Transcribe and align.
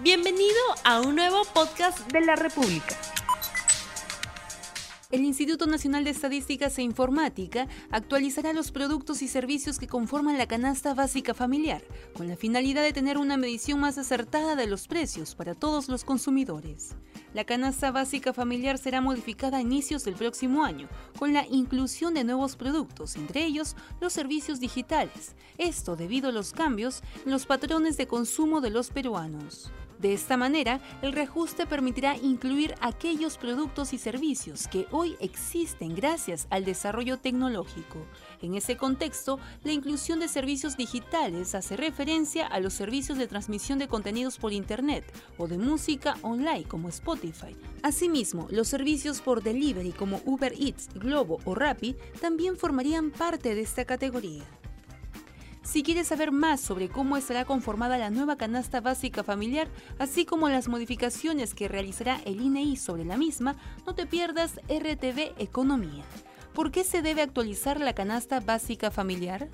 Bienvenido 0.00 0.54
a 0.84 1.00
un 1.00 1.16
nuevo 1.16 1.42
podcast 1.52 2.12
de 2.12 2.20
la 2.20 2.36
República. 2.36 2.96
El 5.10 5.24
Instituto 5.24 5.66
Nacional 5.66 6.04
de 6.04 6.10
Estadísticas 6.10 6.78
e 6.78 6.82
Informática 6.82 7.66
actualizará 7.90 8.52
los 8.52 8.70
productos 8.70 9.22
y 9.22 9.28
servicios 9.28 9.80
que 9.80 9.88
conforman 9.88 10.38
la 10.38 10.46
canasta 10.46 10.94
básica 10.94 11.34
familiar, 11.34 11.82
con 12.14 12.28
la 12.28 12.36
finalidad 12.36 12.82
de 12.82 12.92
tener 12.92 13.18
una 13.18 13.36
medición 13.36 13.80
más 13.80 13.98
acertada 13.98 14.54
de 14.54 14.68
los 14.68 14.86
precios 14.86 15.34
para 15.34 15.56
todos 15.56 15.88
los 15.88 16.04
consumidores. 16.04 16.94
La 17.34 17.42
canasta 17.42 17.90
básica 17.90 18.32
familiar 18.32 18.78
será 18.78 19.00
modificada 19.00 19.58
a 19.58 19.62
inicios 19.62 20.04
del 20.04 20.14
próximo 20.14 20.62
año, 20.62 20.88
con 21.18 21.32
la 21.32 21.44
inclusión 21.44 22.14
de 22.14 22.22
nuevos 22.22 22.54
productos, 22.54 23.16
entre 23.16 23.44
ellos 23.44 23.74
los 24.00 24.12
servicios 24.12 24.60
digitales, 24.60 25.34
esto 25.56 25.96
debido 25.96 26.28
a 26.28 26.32
los 26.32 26.52
cambios 26.52 27.02
en 27.24 27.32
los 27.32 27.46
patrones 27.46 27.96
de 27.96 28.06
consumo 28.06 28.60
de 28.60 28.70
los 28.70 28.90
peruanos. 28.90 29.72
De 29.98 30.12
esta 30.12 30.36
manera, 30.36 30.80
el 31.02 31.12
reajuste 31.12 31.66
permitirá 31.66 32.16
incluir 32.16 32.74
aquellos 32.80 33.36
productos 33.36 33.92
y 33.92 33.98
servicios 33.98 34.68
que 34.68 34.86
hoy 34.92 35.16
existen 35.18 35.94
gracias 35.96 36.46
al 36.50 36.64
desarrollo 36.64 37.18
tecnológico. 37.18 38.06
En 38.40 38.54
ese 38.54 38.76
contexto, 38.76 39.40
la 39.64 39.72
inclusión 39.72 40.20
de 40.20 40.28
servicios 40.28 40.76
digitales 40.76 41.56
hace 41.56 41.76
referencia 41.76 42.46
a 42.46 42.60
los 42.60 42.74
servicios 42.74 43.18
de 43.18 43.26
transmisión 43.26 43.80
de 43.80 43.88
contenidos 43.88 44.38
por 44.38 44.52
Internet 44.52 45.04
o 45.36 45.48
de 45.48 45.58
música 45.58 46.16
online 46.22 46.64
como 46.64 46.88
Spotify. 46.88 47.56
Asimismo, 47.82 48.46
los 48.50 48.68
servicios 48.68 49.20
por 49.20 49.42
delivery 49.42 49.90
como 49.90 50.20
Uber 50.24 50.52
Eats, 50.52 50.88
Globo 50.94 51.40
o 51.44 51.54
Rappi 51.54 51.96
también 52.20 52.56
formarían 52.56 53.10
parte 53.10 53.54
de 53.54 53.62
esta 53.62 53.84
categoría. 53.84 54.44
Si 55.68 55.82
quieres 55.82 56.06
saber 56.06 56.32
más 56.32 56.62
sobre 56.62 56.88
cómo 56.88 57.18
estará 57.18 57.44
conformada 57.44 57.98
la 57.98 58.08
nueva 58.08 58.36
canasta 58.36 58.80
básica 58.80 59.22
familiar, 59.22 59.68
así 59.98 60.24
como 60.24 60.48
las 60.48 60.66
modificaciones 60.66 61.54
que 61.54 61.68
realizará 61.68 62.20
el 62.24 62.40
INEI 62.40 62.72
e 62.72 62.76
sobre 62.78 63.04
la 63.04 63.18
misma, 63.18 63.54
no 63.84 63.94
te 63.94 64.06
pierdas 64.06 64.62
RTV 64.66 65.34
Economía. 65.36 66.04
¿Por 66.54 66.70
qué 66.70 66.84
se 66.84 67.02
debe 67.02 67.20
actualizar 67.20 67.80
la 67.80 67.92
canasta 67.92 68.40
básica 68.40 68.90
familiar? 68.90 69.48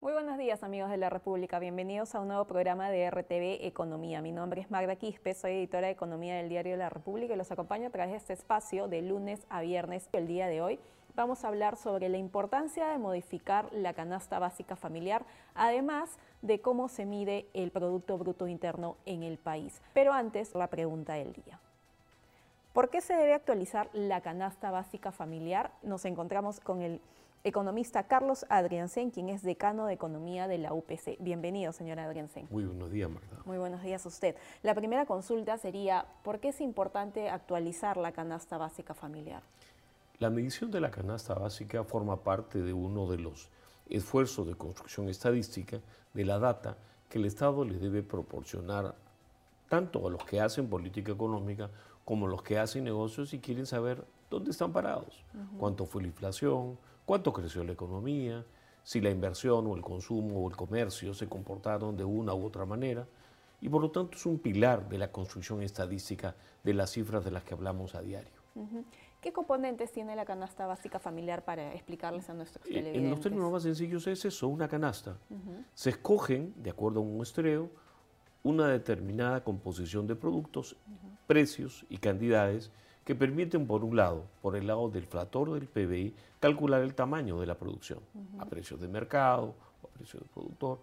Muy 0.00 0.12
buenos 0.12 0.38
días 0.38 0.62
amigos 0.62 0.90
de 0.90 0.96
la 0.96 1.10
República, 1.10 1.58
bienvenidos 1.58 2.14
a 2.14 2.20
un 2.20 2.28
nuevo 2.28 2.44
programa 2.44 2.90
de 2.90 3.10
RTV 3.10 3.66
Economía. 3.66 4.22
Mi 4.22 4.30
nombre 4.30 4.60
es 4.60 4.70
Magda 4.70 4.94
Quispe, 4.94 5.34
soy 5.34 5.54
editora 5.54 5.88
de 5.88 5.94
Economía 5.94 6.36
del 6.36 6.48
Diario 6.48 6.76
la 6.76 6.88
República 6.88 7.34
y 7.34 7.36
los 7.36 7.50
acompaño 7.50 7.88
a 7.88 7.90
través 7.90 8.12
de 8.12 8.18
este 8.18 8.32
espacio 8.34 8.86
de 8.86 9.02
lunes 9.02 9.44
a 9.48 9.60
viernes. 9.60 10.08
El 10.12 10.28
día 10.28 10.46
de 10.46 10.62
hoy 10.62 10.78
vamos 11.14 11.44
a 11.44 11.48
hablar 11.48 11.76
sobre 11.76 12.08
la 12.08 12.18
importancia 12.18 12.88
de 12.88 12.98
modificar 12.98 13.72
la 13.72 13.94
canasta 13.94 14.38
básica 14.38 14.76
familiar, 14.76 15.24
además 15.54 16.10
de 16.42 16.60
cómo 16.60 16.88
se 16.88 17.06
mide 17.06 17.46
el 17.54 17.70
Producto 17.70 18.18
Bruto 18.18 18.48
Interno 18.48 18.96
en 19.06 19.22
el 19.22 19.38
país. 19.38 19.80
Pero 19.92 20.12
antes, 20.12 20.54
la 20.54 20.68
pregunta 20.68 21.14
del 21.14 21.32
día. 21.32 21.60
¿Por 22.72 22.90
qué 22.90 23.00
se 23.00 23.14
debe 23.14 23.34
actualizar 23.34 23.88
la 23.92 24.20
canasta 24.20 24.70
básica 24.70 25.12
familiar? 25.12 25.70
Nos 25.82 26.04
encontramos 26.04 26.58
con 26.58 26.82
el 26.82 27.00
economista 27.44 28.04
Carlos 28.04 28.46
Adriansen, 28.48 29.10
quien 29.10 29.28
es 29.28 29.42
decano 29.42 29.86
de 29.86 29.92
Economía 29.92 30.48
de 30.48 30.58
la 30.58 30.72
UPC. 30.72 31.18
Bienvenido, 31.20 31.72
señora 31.72 32.04
Adriansen. 32.04 32.48
Muy 32.50 32.64
buenos 32.64 32.90
días, 32.90 33.10
Marta. 33.10 33.36
Muy 33.44 33.58
buenos 33.58 33.82
días 33.82 34.04
a 34.04 34.08
usted. 34.08 34.34
La 34.62 34.74
primera 34.74 35.06
consulta 35.06 35.56
sería, 35.58 36.06
¿por 36.22 36.40
qué 36.40 36.48
es 36.48 36.60
importante 36.60 37.28
actualizar 37.28 37.96
la 37.96 38.12
canasta 38.12 38.56
básica 38.56 38.94
familiar? 38.94 39.42
La 40.20 40.30
medición 40.30 40.70
de 40.70 40.80
la 40.80 40.92
canasta 40.92 41.34
básica 41.34 41.82
forma 41.82 42.22
parte 42.22 42.62
de 42.62 42.72
uno 42.72 43.10
de 43.10 43.18
los 43.18 43.48
esfuerzos 43.88 44.46
de 44.46 44.54
construcción 44.54 45.08
estadística 45.08 45.80
de 46.12 46.24
la 46.24 46.38
data 46.38 46.76
que 47.08 47.18
el 47.18 47.24
Estado 47.24 47.64
le 47.64 47.78
debe 47.78 48.02
proporcionar 48.02 48.94
tanto 49.68 50.06
a 50.06 50.10
los 50.10 50.24
que 50.24 50.40
hacen 50.40 50.68
política 50.68 51.12
económica 51.12 51.68
como 52.04 52.26
a 52.26 52.30
los 52.30 52.42
que 52.42 52.58
hacen 52.58 52.84
negocios 52.84 53.34
y 53.34 53.40
quieren 53.40 53.66
saber 53.66 54.04
dónde 54.30 54.52
están 54.52 54.72
parados, 54.72 55.24
cuánto 55.58 55.84
fue 55.84 56.02
la 56.02 56.08
inflación, 56.08 56.78
cuánto 57.04 57.32
creció 57.32 57.64
la 57.64 57.72
economía, 57.72 58.44
si 58.84 59.00
la 59.00 59.10
inversión 59.10 59.66
o 59.66 59.74
el 59.74 59.82
consumo 59.82 60.44
o 60.44 60.48
el 60.48 60.56
comercio 60.56 61.12
se 61.14 61.28
comportaron 61.28 61.96
de 61.96 62.04
una 62.04 62.34
u 62.34 62.44
otra 62.44 62.64
manera. 62.66 63.06
Y 63.60 63.68
por 63.68 63.80
lo 63.80 63.90
tanto 63.90 64.16
es 64.16 64.26
un 64.26 64.38
pilar 64.38 64.88
de 64.88 64.98
la 64.98 65.10
construcción 65.10 65.62
estadística 65.62 66.36
de 66.62 66.74
las 66.74 66.90
cifras 66.90 67.24
de 67.24 67.30
las 67.30 67.42
que 67.42 67.54
hablamos 67.54 67.94
a 67.94 68.02
diario. 68.02 68.44
¿Qué 69.24 69.32
componentes 69.32 69.90
tiene 69.90 70.14
la 70.16 70.26
canasta 70.26 70.66
básica 70.66 70.98
familiar 70.98 71.46
para 71.46 71.72
explicarles 71.72 72.28
a 72.28 72.34
nuestros 72.34 72.62
televidentes? 72.62 73.02
En 73.02 73.08
los 73.08 73.20
términos 73.20 73.50
más 73.50 73.62
sencillos 73.62 74.06
es 74.06 74.22
eso, 74.26 74.48
una 74.48 74.68
canasta. 74.68 75.16
Se 75.72 75.88
escogen, 75.88 76.52
de 76.58 76.68
acuerdo 76.68 77.00
a 77.00 77.04
un 77.04 77.16
muestreo, 77.16 77.70
una 78.42 78.68
determinada 78.68 79.42
composición 79.42 80.06
de 80.06 80.14
productos, 80.14 80.76
precios 81.26 81.86
y 81.88 81.96
cantidades 81.96 82.70
que 83.06 83.14
permiten, 83.14 83.66
por 83.66 83.82
un 83.82 83.96
lado, 83.96 84.26
por 84.42 84.56
el 84.56 84.66
lado 84.66 84.90
del 84.90 85.06
flator 85.06 85.54
del 85.54 85.68
PBI, 85.68 86.14
calcular 86.38 86.82
el 86.82 86.94
tamaño 86.94 87.40
de 87.40 87.46
la 87.46 87.54
producción 87.54 88.00
a 88.38 88.44
precios 88.44 88.78
de 88.78 88.88
mercado 88.88 89.54
o 89.82 89.86
a 89.86 89.90
precios 89.90 90.20
del 90.20 90.28
productor, 90.28 90.80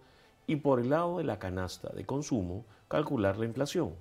y 0.48 0.56
por 0.56 0.80
el 0.80 0.90
lado 0.90 1.18
de 1.18 1.22
la 1.22 1.38
canasta 1.38 1.90
de 1.90 2.04
consumo, 2.04 2.64
calcular 2.88 3.36
la 3.36 3.44
inflación. 3.44 3.94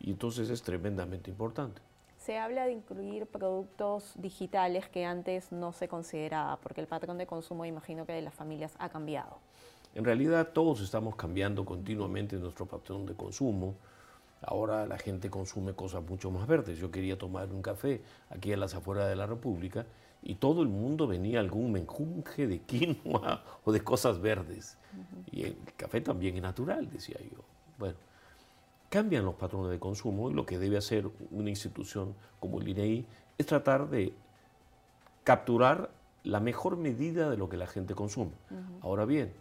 Y 0.00 0.10
entonces 0.10 0.50
es 0.50 0.60
tremendamente 0.60 1.30
importante. 1.30 1.80
Se 2.26 2.38
habla 2.38 2.66
de 2.66 2.72
incluir 2.72 3.26
productos 3.26 4.14
digitales 4.16 4.88
que 4.88 5.04
antes 5.04 5.52
no 5.52 5.72
se 5.72 5.86
consideraba, 5.86 6.56
porque 6.56 6.80
el 6.80 6.88
patrón 6.88 7.18
de 7.18 7.26
consumo, 7.28 7.64
imagino 7.64 8.04
que 8.04 8.14
de 8.14 8.22
las 8.22 8.34
familias 8.34 8.74
ha 8.80 8.88
cambiado. 8.88 9.38
En 9.94 10.04
realidad 10.04 10.48
todos 10.52 10.80
estamos 10.80 11.14
cambiando 11.14 11.64
continuamente 11.64 12.34
nuestro 12.34 12.66
patrón 12.66 13.06
de 13.06 13.14
consumo. 13.14 13.76
Ahora 14.42 14.86
la 14.86 14.98
gente 14.98 15.30
consume 15.30 15.74
cosas 15.74 16.02
mucho 16.02 16.32
más 16.32 16.48
verdes. 16.48 16.78
Yo 16.78 16.90
quería 16.90 17.16
tomar 17.16 17.52
un 17.52 17.62
café 17.62 18.02
aquí 18.28 18.52
en 18.52 18.58
las 18.58 18.74
afueras 18.74 19.08
de 19.08 19.14
la 19.14 19.26
República 19.26 19.86
y 20.20 20.34
todo 20.34 20.62
el 20.62 20.68
mundo 20.68 21.06
venía 21.06 21.38
algún 21.38 21.70
menjunje 21.70 22.48
de 22.48 22.58
quinoa 22.58 23.44
o 23.64 23.70
de 23.70 23.84
cosas 23.84 24.20
verdes. 24.20 24.76
Y 25.30 25.44
el 25.44 25.56
café 25.76 26.00
también 26.00 26.34
es 26.34 26.42
natural, 26.42 26.90
decía 26.90 27.18
yo. 27.20 27.38
Bueno, 27.78 27.94
cambian 28.88 29.24
los 29.24 29.34
patrones 29.34 29.70
de 29.70 29.78
consumo 29.78 30.30
y 30.30 30.34
lo 30.34 30.46
que 30.46 30.58
debe 30.58 30.76
hacer 30.76 31.08
una 31.30 31.50
institución 31.50 32.14
como 32.40 32.60
el 32.60 32.68
INEI 32.68 32.98
e 32.98 33.06
es 33.38 33.46
tratar 33.46 33.90
de 33.90 34.12
capturar 35.24 35.90
la 36.24 36.40
mejor 36.40 36.76
medida 36.76 37.30
de 37.30 37.36
lo 37.36 37.48
que 37.48 37.56
la 37.56 37.66
gente 37.66 37.94
consume. 37.94 38.32
Ahora 38.80 39.04
bien, 39.04 39.32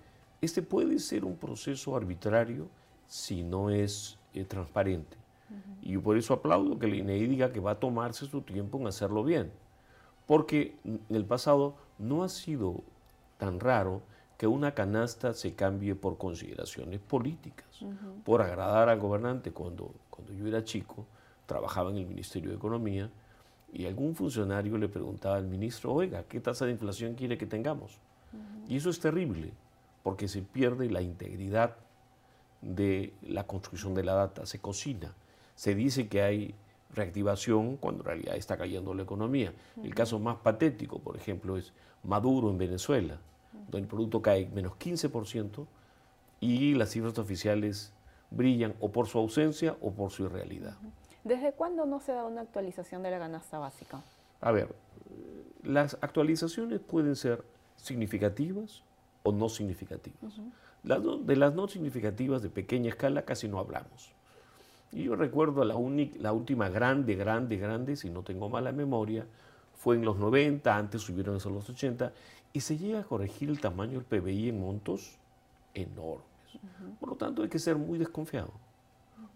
este 0.42 0.62
puede 0.62 1.00
ser 1.00 1.26
un 1.26 1.36
proceso 1.38 1.96
arbitrario 1.96 2.68
si 3.08 3.44
no 3.44 3.70
es 3.70 4.18
eh, 4.34 4.46
transparente. 4.46 5.18
Y 5.82 5.98
por 5.98 6.18
eso 6.18 6.34
aplaudo 6.34 6.80
que 6.80 6.88
el 6.88 6.96
INEI 6.96 7.24
e 7.24 7.28
diga 7.28 7.52
que 7.52 7.60
va 7.60 7.72
a 7.72 7.80
tomarse 7.80 8.26
su 8.26 8.42
tiempo 8.42 8.80
en 8.80 8.88
hacerlo 8.88 9.24
bien. 9.24 9.52
Porque 10.26 10.76
en 10.84 11.02
el 11.10 11.26
pasado 11.26 11.76
no 12.00 12.24
ha 12.24 12.30
sido 12.30 12.84
tan 13.38 13.60
raro 13.60 14.02
que 14.38 14.48
una 14.48 14.74
canasta 14.74 15.34
se 15.34 15.54
cambie 15.54 15.96
por 15.96 16.18
consideraciones 16.18 17.00
políticas, 17.00 17.66
por 18.24 18.42
agradar 18.42 18.90
al 18.90 19.00
gobernante. 19.00 19.52
Cuando, 19.52 19.92
cuando 20.10 20.34
yo 20.34 20.48
era 20.48 20.64
chico, 20.64 21.06
trabajaba 21.46 21.90
en 21.92 21.98
el 21.98 22.06
Ministerio 22.06 22.50
de 22.50 22.58
Economía 22.58 23.10
y 23.72 23.86
algún 23.86 24.16
funcionario 24.16 24.78
le 24.78 24.90
preguntaba 24.90 25.38
al 25.38 25.46
ministro, 25.46 25.94
oiga, 25.94 26.24
¿qué 26.24 26.40
tasa 26.40 26.66
de 26.66 26.72
inflación 26.72 27.16
quiere 27.16 27.38
que 27.38 27.46
tengamos? 27.46 27.98
Y 28.68 28.78
eso 28.78 28.90
es 28.90 29.00
terrible, 29.00 29.52
porque 30.04 30.28
se 30.28 30.42
pierde 30.42 30.90
la 30.90 31.02
integridad 31.02 31.76
de 32.62 33.14
la 33.22 33.46
construcción 33.46 33.94
de 33.94 34.04
la 34.04 34.16
data, 34.16 34.46
se 34.46 34.60
cocina. 34.60 35.14
Se 35.56 35.76
dice 35.76 36.08
que 36.10 36.22
hay 36.22 36.56
reactivación 36.94 37.78
cuando 37.78 38.02
en 38.02 38.06
realidad 38.06 38.36
está 38.36 38.58
cayendo 38.58 38.94
la 38.94 39.04
economía. 39.04 39.54
El 39.82 39.96
caso 39.96 40.20
más 40.20 40.38
patético, 40.38 41.00
por 41.00 41.16
ejemplo, 41.16 41.58
es 41.58 41.72
Maduro 42.04 42.50
en 42.50 42.58
Venezuela 42.58 43.18
el 43.74 43.88
producto 43.88 44.22
cae 44.22 44.48
menos 44.54 44.74
15% 44.74 45.66
y 46.40 46.74
las 46.76 46.90
cifras 46.90 47.18
oficiales 47.18 47.94
brillan 48.32 48.74
o 48.80 48.92
por 48.92 49.08
su 49.08 49.18
ausencia 49.18 49.76
o 49.82 49.92
por 49.92 50.12
su 50.12 50.26
irrealidad. 50.26 50.78
¿Desde 51.24 51.54
cuándo 51.54 51.86
no 51.86 52.00
se 52.00 52.12
da 52.12 52.26
una 52.26 52.42
actualización 52.42 53.02
de 53.04 53.12
la 53.12 53.20
canasta 53.20 53.58
básica? 53.58 54.02
A 54.42 54.52
ver, 54.52 54.76
las 55.64 55.98
actualizaciones 56.02 56.80
pueden 56.80 57.16
ser 57.16 57.44
significativas 57.78 58.84
o 59.24 59.32
no 59.32 59.50
significativas. 59.50 60.40
de 60.84 61.36
las 61.36 61.56
no 61.56 61.68
significativas 61.68 62.42
de 62.44 62.50
pequeña 62.50 62.90
escala 62.90 63.24
casi 63.24 63.48
no 63.48 63.60
hablamos. 63.60 64.14
Y 64.92 65.04
yo 65.04 65.16
recuerdo 65.16 65.66
la, 65.66 65.76
la 66.20 66.32
última 66.32 66.70
grande, 66.70 67.16
grande, 67.16 67.58
grande, 67.58 67.96
si 67.96 68.10
no 68.10 68.22
tengo 68.22 68.50
mala 68.50 68.72
memoria, 68.72 69.26
fue 69.74 69.96
en 69.96 70.06
los 70.06 70.18
90, 70.18 70.76
antes 70.76 71.02
subieron 71.02 71.36
a 71.36 71.50
los 71.50 71.70
80, 71.70 72.14
y 72.56 72.62
se 72.62 72.78
llega 72.78 73.02
a 73.02 73.04
corregir 73.04 73.50
el 73.50 73.60
tamaño 73.60 74.00
del 74.00 74.06
PBI 74.06 74.48
en 74.48 74.62
montos 74.62 75.18
enormes. 75.74 76.26
Por 77.02 77.10
lo 77.10 77.16
tanto, 77.16 77.44
hay 77.44 77.50
que 77.50 77.60
ser 77.60 77.76
muy 77.76 78.00
desconfiado, 78.00 78.54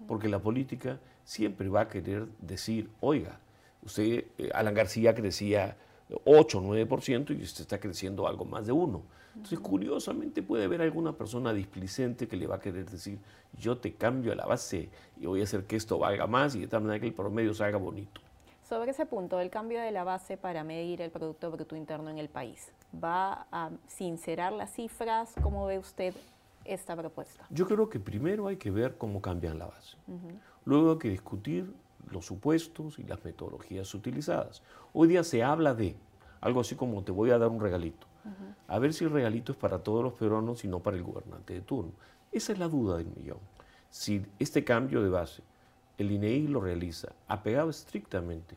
porque 0.07 0.29
la 0.29 0.39
política 0.39 1.01
siempre 1.25 1.67
va 1.67 1.81
a 1.81 1.87
querer 1.89 2.29
decir, 2.39 2.89
oiga, 3.01 3.37
usted, 3.83 4.23
eh, 4.37 4.49
Alan 4.53 4.73
García, 4.73 5.13
que 5.13 5.21
decía 5.21 5.75
8 6.23 6.59
o 6.59 6.61
9% 6.61 7.37
y 7.37 7.43
usted 7.43 7.63
está 7.63 7.77
creciendo 7.77 8.25
algo 8.25 8.45
más 8.45 8.65
de 8.65 8.71
1. 8.71 9.01
Entonces, 9.35 9.59
curiosamente 9.59 10.41
puede 10.41 10.63
haber 10.63 10.81
alguna 10.81 11.11
persona 11.11 11.51
displicente 11.51 12.25
que 12.25 12.37
le 12.37 12.47
va 12.47 12.55
a 12.55 12.59
querer 12.61 12.89
decir, 12.89 13.19
yo 13.59 13.79
te 13.79 13.95
cambio 13.95 14.31
a 14.31 14.35
la 14.35 14.45
base 14.45 14.87
y 15.19 15.25
voy 15.25 15.41
a 15.41 15.43
hacer 15.43 15.65
que 15.65 15.75
esto 15.75 15.99
valga 15.99 16.25
más 16.25 16.55
y 16.55 16.61
de 16.61 16.67
tal 16.67 16.83
manera 16.83 17.01
que 17.01 17.07
el 17.07 17.13
promedio 17.13 17.53
salga 17.53 17.77
bonito. 17.77 18.21
Sobre 18.69 18.91
ese 18.91 19.07
punto, 19.07 19.39
el 19.39 19.49
cambio 19.49 19.81
de 19.81 19.89
la 19.91 20.03
base 20.03 20.37
para 20.37 20.63
medir 20.63 21.01
el 21.01 21.09
Producto 21.09 21.49
Bruto 21.49 21.75
Interno 21.75 22.11
en 22.11 22.19
el 22.19 22.29
país, 22.29 22.71
¿va 22.93 23.47
a 23.51 23.69
sincerar 23.87 24.53
las 24.53 24.73
cifras? 24.73 25.33
¿Cómo 25.41 25.65
ve 25.65 25.79
usted 25.79 26.13
esta 26.65 26.95
propuesta? 26.95 27.45
Yo 27.49 27.67
creo 27.67 27.89
que 27.89 27.99
primero 27.99 28.47
hay 28.47 28.57
que 28.57 28.71
ver 28.71 28.97
cómo 28.97 29.21
cambian 29.21 29.59
la 29.59 29.67
base. 29.67 29.97
Luego 30.65 30.93
hay 30.93 30.97
que 30.97 31.09
discutir 31.09 31.73
los 32.11 32.25
supuestos 32.25 32.99
y 32.99 33.03
las 33.03 33.23
metodologías 33.23 33.93
utilizadas. 33.93 34.61
Hoy 34.93 35.07
día 35.07 35.23
se 35.23 35.43
habla 35.43 35.73
de 35.73 35.95
algo 36.41 36.61
así 36.61 36.75
como 36.75 37.03
te 37.03 37.11
voy 37.11 37.31
a 37.31 37.37
dar 37.37 37.49
un 37.49 37.59
regalito. 37.59 38.07
A 38.67 38.77
ver 38.79 38.93
si 38.93 39.05
el 39.05 39.11
regalito 39.11 39.51
es 39.51 39.57
para 39.57 39.79
todos 39.79 40.03
los 40.03 40.13
peruanos 40.13 40.63
y 40.63 40.67
no 40.67 40.79
para 40.79 40.97
el 40.97 41.03
gobernante 41.03 41.53
de 41.53 41.61
turno. 41.61 41.91
Esa 42.31 42.53
es 42.53 42.59
la 42.59 42.67
duda 42.67 42.97
del 42.97 43.07
millón. 43.07 43.39
Si 43.89 44.23
este 44.37 44.63
cambio 44.63 45.01
de 45.01 45.09
base 45.09 45.41
el 45.97 46.11
INEI 46.11 46.47
lo 46.47 46.61
realiza 46.61 47.09
apegado 47.27 47.69
estrictamente 47.69 48.55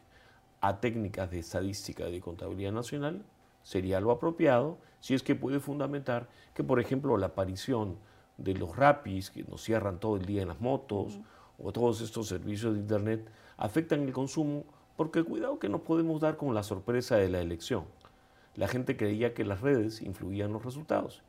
a 0.61 0.79
técnicas 0.79 1.31
de 1.31 1.40
estadística 1.40 2.08
y 2.08 2.12
de 2.12 2.20
contabilidad 2.20 2.73
nacional, 2.73 3.25
sería 3.62 4.00
lo 4.00 4.11
apropiado 4.11 4.79
si 5.00 5.14
es 5.14 5.23
que 5.23 5.35
puede 5.35 5.61
fundamentar 5.61 6.29
que, 6.55 6.64
por 6.64 6.81
ejemplo, 6.81 7.17
la 7.17 7.26
aparición 7.26 7.97
de 8.38 8.55
los 8.55 8.76
rapis 8.76 9.31
que 9.31 9.44
nos 9.44 9.62
cierran 9.62 10.00
todo 10.00 10.17
el 10.17 10.26
día 10.26 10.43
en 10.43 10.49
las 10.49 10.61
motos 10.61 11.19
o 11.59 11.73
todos 11.73 12.00
estos 12.00 12.29
servicios 12.29 12.75
de 12.75 12.81
Internet 12.81 13.31
afectan 13.56 14.03
el 14.03 14.12
consumo 14.12 14.64
porque 14.97 15.23
cuidado 15.23 15.59
que 15.59 15.69
nos 15.69 15.82
podemos 15.82 16.20
dar 16.20 16.37
con 16.37 16.55
la 16.55 16.62
sorpresa 16.62 17.17
de 17.17 17.29
la 17.29 17.41
elección. 17.41 17.85
La 18.55 18.69
gente 18.69 18.97
creía 18.97 19.35
que 19.35 19.44
las 19.44 19.61
redes 19.61 20.03
influían 20.03 20.53
los 20.53 20.65
resultados. 20.65 21.23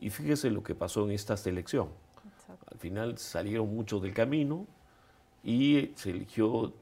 Y 0.00 0.10
fíjese 0.10 0.50
lo 0.50 0.62
que 0.62 0.74
pasó 0.74 1.04
en 1.04 1.12
esta 1.12 1.34
elección. 1.48 1.88
Al 2.70 2.78
final 2.78 3.18
salieron 3.18 3.74
muchos 3.74 4.02
del 4.02 4.12
camino 4.12 4.66
y 5.42 5.92
se 5.94 6.10
eligió 6.10 6.72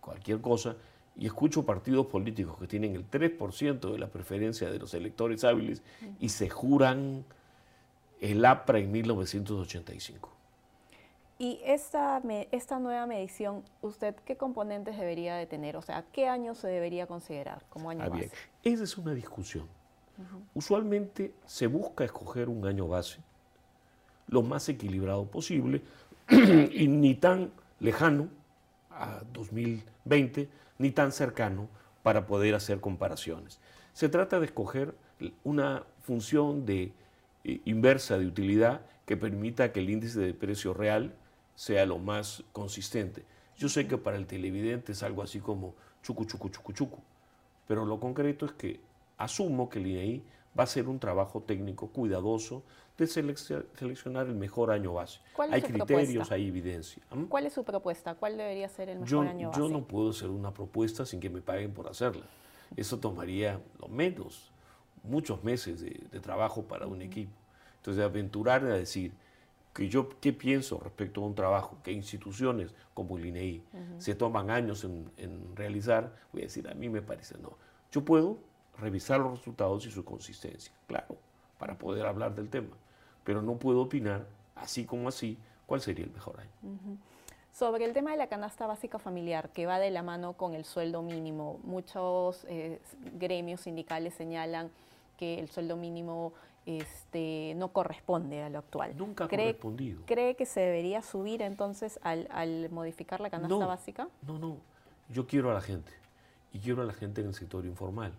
cualquier 0.00 0.40
cosa. 0.40 0.76
Y 1.16 1.26
escucho 1.26 1.66
partidos 1.66 2.06
políticos 2.06 2.56
que 2.58 2.66
tienen 2.66 2.94
el 2.94 3.10
3% 3.10 3.92
de 3.92 3.98
la 3.98 4.08
preferencia 4.08 4.70
de 4.70 4.78
los 4.78 4.94
electores 4.94 5.44
hábiles 5.44 5.82
y 6.18 6.30
se 6.30 6.48
juran 6.48 7.24
el 8.20 8.44
APRA 8.44 8.78
en 8.78 8.92
1985. 8.92 10.30
Y 11.38 11.58
esta, 11.64 12.22
esta 12.52 12.78
nueva 12.78 13.06
medición, 13.06 13.64
¿usted 13.80 14.14
qué 14.26 14.36
componentes 14.36 14.98
debería 14.98 15.36
de 15.36 15.46
tener? 15.46 15.76
O 15.76 15.82
sea, 15.82 16.04
¿qué 16.12 16.28
año 16.28 16.54
se 16.54 16.68
debería 16.68 17.06
considerar 17.06 17.64
como 17.70 17.88
año 17.88 18.02
ah, 18.04 18.08
base? 18.10 18.30
Esa 18.62 18.84
es 18.84 18.98
una 18.98 19.14
discusión. 19.14 19.66
Usualmente 20.52 21.32
se 21.46 21.66
busca 21.66 22.04
escoger 22.04 22.50
un 22.50 22.66
año 22.66 22.86
base 22.88 23.20
lo 24.28 24.42
más 24.42 24.68
equilibrado 24.68 25.24
posible 25.24 25.82
y 26.30 26.88
ni 26.88 27.14
tan 27.14 27.50
lejano 27.80 28.28
a 29.00 29.22
2020 29.32 30.48
ni 30.78 30.90
tan 30.90 31.10
cercano 31.10 31.68
para 32.02 32.26
poder 32.26 32.54
hacer 32.54 32.80
comparaciones. 32.80 33.58
Se 33.92 34.08
trata 34.08 34.38
de 34.38 34.46
escoger 34.46 34.94
una 35.42 35.84
función 36.02 36.64
de 36.64 36.92
eh, 37.44 37.60
inversa 37.64 38.18
de 38.18 38.26
utilidad 38.26 38.82
que 39.06 39.16
permita 39.16 39.72
que 39.72 39.80
el 39.80 39.90
índice 39.90 40.20
de 40.20 40.34
precio 40.34 40.72
real 40.74 41.14
sea 41.54 41.84
lo 41.86 41.98
más 41.98 42.44
consistente. 42.52 43.24
Yo 43.56 43.68
sé 43.68 43.86
que 43.86 43.98
para 43.98 44.16
el 44.16 44.26
televidente 44.26 44.92
es 44.92 45.02
algo 45.02 45.22
así 45.22 45.40
como 45.40 45.74
chucu, 46.02 46.24
chucu, 46.24 46.48
chucu, 46.48 46.72
chucu, 46.72 46.98
pero 47.66 47.84
lo 47.84 48.00
concreto 48.00 48.46
es 48.46 48.52
que 48.52 48.80
asumo 49.18 49.68
que 49.68 49.78
el 49.78 49.86
INEI 49.86 50.24
va 50.58 50.62
a 50.62 50.64
hacer 50.64 50.88
un 50.88 50.98
trabajo 50.98 51.42
técnico 51.42 51.88
cuidadoso 51.88 52.62
de 52.98 53.06
seleccionar 53.06 54.26
el 54.26 54.34
mejor 54.34 54.70
año 54.70 54.94
base. 54.94 55.20
hay 55.38 55.62
criterios, 55.62 56.30
hay 56.30 56.48
evidencia. 56.48 57.02
¿Mm? 57.10 57.24
¿Cuál 57.24 57.46
es 57.46 57.54
su 57.54 57.64
propuesta? 57.64 58.14
¿Cuál 58.14 58.36
debería 58.36 58.68
ser 58.68 58.90
el 58.90 59.00
mejor 59.00 59.26
año 59.26 59.48
base? 59.48 59.60
Yo 59.60 59.68
no 59.68 59.86
puedo 59.86 60.10
hacer 60.10 60.28
una 60.28 60.52
propuesta 60.52 61.06
sin 61.06 61.20
que 61.20 61.30
me 61.30 61.40
paguen 61.40 61.72
por 61.72 61.88
hacerla. 61.88 62.26
Eso 62.76 62.98
tomaría 62.98 63.60
lo 63.80 63.88
menos 63.88 64.50
muchos 65.02 65.42
meses 65.42 65.80
de, 65.80 66.00
de 66.10 66.20
trabajo 66.20 66.62
para 66.62 66.86
un 66.86 67.00
equipo. 67.00 67.32
Entonces, 67.78 68.04
aventurar 68.04 68.64
a 68.64 68.74
decir, 68.74 69.12
que 69.72 69.88
yo 69.88 70.08
qué 70.20 70.32
pienso 70.32 70.78
respecto 70.80 71.22
a 71.22 71.26
un 71.26 71.34
trabajo 71.34 71.78
que 71.82 71.92
instituciones 71.92 72.74
como 72.92 73.16
el 73.18 73.26
INEI 73.26 73.62
se 73.98 74.14
toman 74.14 74.50
años 74.50 74.84
en, 74.84 75.56
realizar, 75.56 76.12
voy 76.32 76.42
a 76.42 76.44
decir, 76.44 76.68
a 76.68 76.74
mí 76.74 76.88
me 76.88 77.02
parece 77.02 77.38
no. 77.38 77.56
Yo 77.92 78.04
puedo 78.04 78.38
revisar 78.80 79.20
los 79.20 79.38
resultados 79.38 79.86
y 79.86 79.90
su 79.90 80.04
consistencia, 80.04 80.72
claro, 80.86 81.16
para 81.58 81.76
poder 81.76 82.06
hablar 82.06 82.34
del 82.34 82.48
tema, 82.48 82.76
pero 83.24 83.42
no 83.42 83.56
puedo 83.56 83.82
opinar, 83.82 84.26
así 84.56 84.84
como 84.84 85.08
así, 85.08 85.38
cuál 85.66 85.80
sería 85.80 86.04
el 86.04 86.12
mejor 86.12 86.40
año. 86.40 86.50
Sobre 87.52 87.84
el 87.84 87.92
tema 87.92 88.12
de 88.12 88.16
la 88.16 88.28
canasta 88.28 88.66
básica 88.66 88.98
familiar, 88.98 89.50
que 89.50 89.66
va 89.66 89.78
de 89.78 89.90
la 89.90 90.02
mano 90.02 90.34
con 90.34 90.54
el 90.54 90.64
sueldo 90.64 91.02
mínimo, 91.02 91.60
muchos 91.64 92.44
eh, 92.48 92.80
gremios 93.18 93.62
sindicales 93.62 94.14
señalan 94.14 94.70
que 95.16 95.38
el 95.38 95.48
sueldo 95.48 95.76
mínimo 95.76 96.32
este, 96.66 97.54
no 97.56 97.68
corresponde 97.68 98.42
a 98.42 98.50
lo 98.50 98.58
actual. 98.58 98.96
Nunca 98.96 99.24
ha 99.24 99.28
correspondido. 99.28 100.02
¿Cree 100.06 100.36
que 100.36 100.46
se 100.46 100.60
debería 100.60 101.02
subir 101.02 101.42
entonces 101.42 101.98
al, 102.02 102.68
modificar 102.70 103.20
la 103.20 103.30
canasta 103.30 103.66
básica? 103.66 104.08
No, 104.26 104.38
no. 104.38 104.56
Yo 105.08 105.26
quiero 105.26 105.50
a 105.50 105.54
la 105.54 105.60
gente. 105.60 105.92
Y 106.52 106.60
quiero 106.60 106.82
a 106.82 106.84
la 106.84 106.92
gente 106.92 107.20
en 107.20 107.28
el 107.28 107.34
sector 107.34 107.64
informal. 107.64 108.12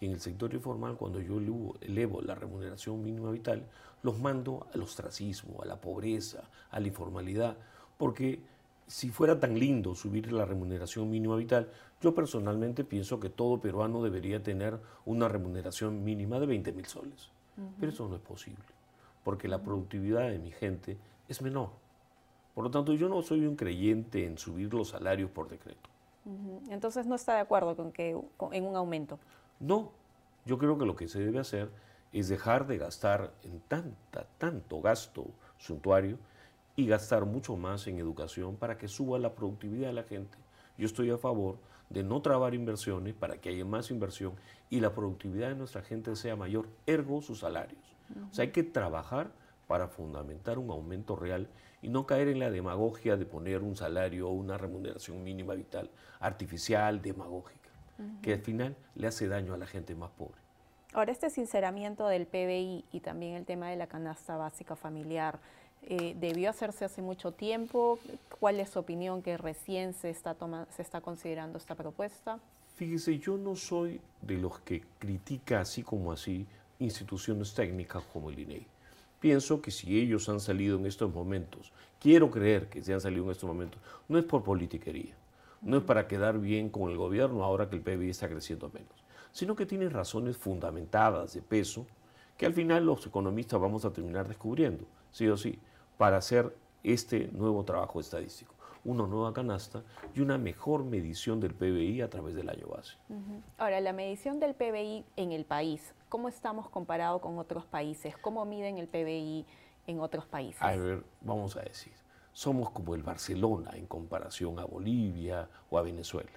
Y 0.00 0.06
en 0.06 0.12
el 0.12 0.20
sector 0.20 0.54
informal, 0.54 0.96
cuando 0.96 1.20
yo 1.20 1.38
elevo 1.80 2.22
la 2.22 2.34
remuneración 2.34 3.02
mínima 3.02 3.30
vital, 3.30 3.66
los 4.02 4.18
mando 4.20 4.66
al 4.72 4.82
ostracismo, 4.82 5.62
a 5.62 5.66
la 5.66 5.80
pobreza, 5.80 6.48
a 6.70 6.80
la 6.80 6.86
informalidad. 6.86 7.56
Porque 7.96 8.40
si 8.86 9.10
fuera 9.10 9.38
tan 9.38 9.58
lindo 9.58 9.94
subir 9.94 10.32
la 10.32 10.44
remuneración 10.44 11.10
mínima 11.10 11.36
vital, 11.36 11.68
yo 12.00 12.14
personalmente 12.14 12.84
pienso 12.84 13.18
que 13.18 13.28
todo 13.28 13.60
peruano 13.60 14.02
debería 14.02 14.42
tener 14.42 14.78
una 15.04 15.28
remuneración 15.28 16.04
mínima 16.04 16.38
de 16.38 16.46
20 16.46 16.72
mil 16.72 16.86
soles. 16.86 17.30
Pero 17.80 17.90
eso 17.90 18.08
no 18.08 18.14
es 18.14 18.22
posible, 18.22 18.62
porque 19.24 19.48
la 19.48 19.60
productividad 19.60 20.28
de 20.28 20.38
mi 20.38 20.52
gente 20.52 20.96
es 21.28 21.42
menor. 21.42 21.70
Por 22.54 22.62
lo 22.62 22.70
tanto, 22.70 22.92
yo 22.94 23.08
no 23.08 23.20
soy 23.22 23.46
un 23.46 23.56
creyente 23.56 24.24
en 24.24 24.38
subir 24.38 24.72
los 24.72 24.90
salarios 24.90 25.28
por 25.30 25.48
decreto. 25.48 25.88
Entonces, 26.70 27.06
¿no 27.06 27.14
está 27.14 27.34
de 27.34 27.40
acuerdo 27.40 27.74
con 27.74 27.90
que 27.90 28.10
en 28.52 28.64
un 28.64 28.76
aumento? 28.76 29.18
No, 29.60 29.92
yo 30.44 30.58
creo 30.58 30.78
que 30.78 30.86
lo 30.86 30.96
que 30.96 31.08
se 31.08 31.20
debe 31.20 31.38
hacer 31.38 31.70
es 32.12 32.28
dejar 32.28 32.66
de 32.66 32.78
gastar 32.78 33.32
en 33.42 33.60
tanta, 33.60 34.26
tanto 34.38 34.80
gasto 34.80 35.26
suntuario 35.58 36.18
y 36.76 36.86
gastar 36.86 37.26
mucho 37.26 37.56
más 37.56 37.86
en 37.86 37.98
educación 37.98 38.56
para 38.56 38.78
que 38.78 38.88
suba 38.88 39.18
la 39.18 39.34
productividad 39.34 39.88
de 39.88 39.94
la 39.94 40.04
gente. 40.04 40.38
Yo 40.76 40.86
estoy 40.86 41.10
a 41.10 41.18
favor 41.18 41.58
de 41.90 42.04
no 42.04 42.22
trabar 42.22 42.54
inversiones 42.54 43.14
para 43.14 43.40
que 43.40 43.48
haya 43.48 43.64
más 43.64 43.90
inversión 43.90 44.34
y 44.70 44.80
la 44.80 44.94
productividad 44.94 45.48
de 45.48 45.56
nuestra 45.56 45.82
gente 45.82 46.14
sea 46.16 46.36
mayor, 46.36 46.68
ergo 46.86 47.20
sus 47.20 47.40
salarios. 47.40 47.82
O 48.30 48.32
sea, 48.32 48.44
hay 48.44 48.52
que 48.52 48.62
trabajar 48.62 49.32
para 49.66 49.88
fundamentar 49.88 50.58
un 50.58 50.70
aumento 50.70 51.14
real 51.16 51.48
y 51.82 51.88
no 51.88 52.06
caer 52.06 52.28
en 52.28 52.38
la 52.38 52.50
demagogia 52.50 53.16
de 53.16 53.26
poner 53.26 53.62
un 53.62 53.76
salario 53.76 54.28
o 54.28 54.32
una 54.32 54.56
remuneración 54.56 55.22
mínima 55.22 55.54
vital 55.54 55.90
artificial, 56.20 57.02
demagógica, 57.02 57.67
que 58.22 58.32
al 58.34 58.40
final 58.40 58.76
le 58.94 59.06
hace 59.06 59.28
daño 59.28 59.54
a 59.54 59.58
la 59.58 59.66
gente 59.66 59.94
más 59.94 60.10
pobre. 60.10 60.38
Ahora, 60.92 61.12
este 61.12 61.30
sinceramiento 61.30 62.06
del 62.08 62.26
PBI 62.26 62.84
y 62.92 63.00
también 63.00 63.34
el 63.34 63.44
tema 63.44 63.68
de 63.68 63.76
la 63.76 63.86
canasta 63.86 64.36
básica 64.36 64.74
familiar, 64.74 65.38
eh, 65.82 66.14
¿debió 66.18 66.50
hacerse 66.50 66.84
hace 66.84 67.02
mucho 67.02 67.32
tiempo? 67.32 67.98
¿Cuál 68.40 68.58
es 68.60 68.70
su 68.70 68.78
opinión 68.78 69.22
que 69.22 69.36
recién 69.36 69.92
se 69.92 70.10
está, 70.10 70.36
se 70.70 70.82
está 70.82 71.00
considerando 71.00 71.58
esta 71.58 71.74
propuesta? 71.74 72.38
Fíjese, 72.76 73.18
yo 73.18 73.36
no 73.36 73.54
soy 73.54 74.00
de 74.22 74.36
los 74.38 74.60
que 74.60 74.82
critica 74.98 75.60
así 75.60 75.82
como 75.82 76.12
así 76.12 76.46
instituciones 76.78 77.52
técnicas 77.52 78.02
como 78.12 78.30
el 78.30 78.38
INEI. 78.38 78.66
Pienso 79.20 79.60
que 79.60 79.70
si 79.70 79.98
ellos 79.98 80.28
han 80.28 80.40
salido 80.40 80.78
en 80.78 80.86
estos 80.86 81.12
momentos, 81.12 81.72
quiero 82.00 82.30
creer 82.30 82.68
que 82.68 82.82
se 82.82 82.94
han 82.94 83.00
salido 83.00 83.24
en 83.24 83.32
estos 83.32 83.48
momentos, 83.48 83.80
no 84.08 84.16
es 84.16 84.24
por 84.24 84.44
politiquería, 84.44 85.14
no 85.62 85.76
es 85.78 85.82
para 85.82 86.06
quedar 86.06 86.38
bien 86.38 86.68
con 86.68 86.90
el 86.90 86.96
gobierno 86.96 87.44
ahora 87.44 87.68
que 87.68 87.76
el 87.76 87.82
PIB 87.82 88.10
está 88.10 88.28
creciendo 88.28 88.70
menos, 88.72 89.04
sino 89.32 89.56
que 89.56 89.66
tienen 89.66 89.90
razones 89.90 90.36
fundamentadas 90.36 91.34
de 91.34 91.42
peso 91.42 91.86
que 92.36 92.46
al 92.46 92.54
final 92.54 92.86
los 92.86 93.04
economistas 93.06 93.60
vamos 93.60 93.84
a 93.84 93.92
terminar 93.92 94.28
descubriendo, 94.28 94.84
sí 95.10 95.26
o 95.28 95.36
sí, 95.36 95.58
para 95.96 96.18
hacer 96.18 96.54
este 96.84 97.28
nuevo 97.32 97.64
trabajo 97.64 97.98
estadístico 97.98 98.54
una 98.84 99.06
nueva 99.06 99.32
canasta 99.32 99.82
y 100.14 100.20
una 100.20 100.38
mejor 100.38 100.84
medición 100.84 101.40
del 101.40 101.54
PBI 101.54 102.00
a 102.00 102.08
través 102.08 102.34
del 102.34 102.48
año 102.48 102.68
base. 102.68 102.96
Ahora, 103.58 103.80
la 103.80 103.92
medición 103.92 104.40
del 104.40 104.54
PBI 104.54 105.04
en 105.16 105.32
el 105.32 105.44
país, 105.44 105.94
¿cómo 106.08 106.28
estamos 106.28 106.68
comparados 106.70 107.20
con 107.20 107.38
otros 107.38 107.66
países? 107.66 108.16
¿Cómo 108.16 108.44
miden 108.44 108.78
el 108.78 108.88
PBI 108.88 109.46
en 109.86 110.00
otros 110.00 110.26
países? 110.26 110.62
A 110.62 110.76
ver, 110.76 111.02
vamos 111.20 111.56
a 111.56 111.60
decir, 111.60 111.92
somos 112.38 112.70
como 112.70 112.94
el 112.94 113.02
Barcelona 113.02 113.72
en 113.74 113.86
comparación 113.86 114.60
a 114.60 114.64
Bolivia 114.64 115.48
o 115.70 115.76
a 115.76 115.82
Venezuela. 115.82 116.30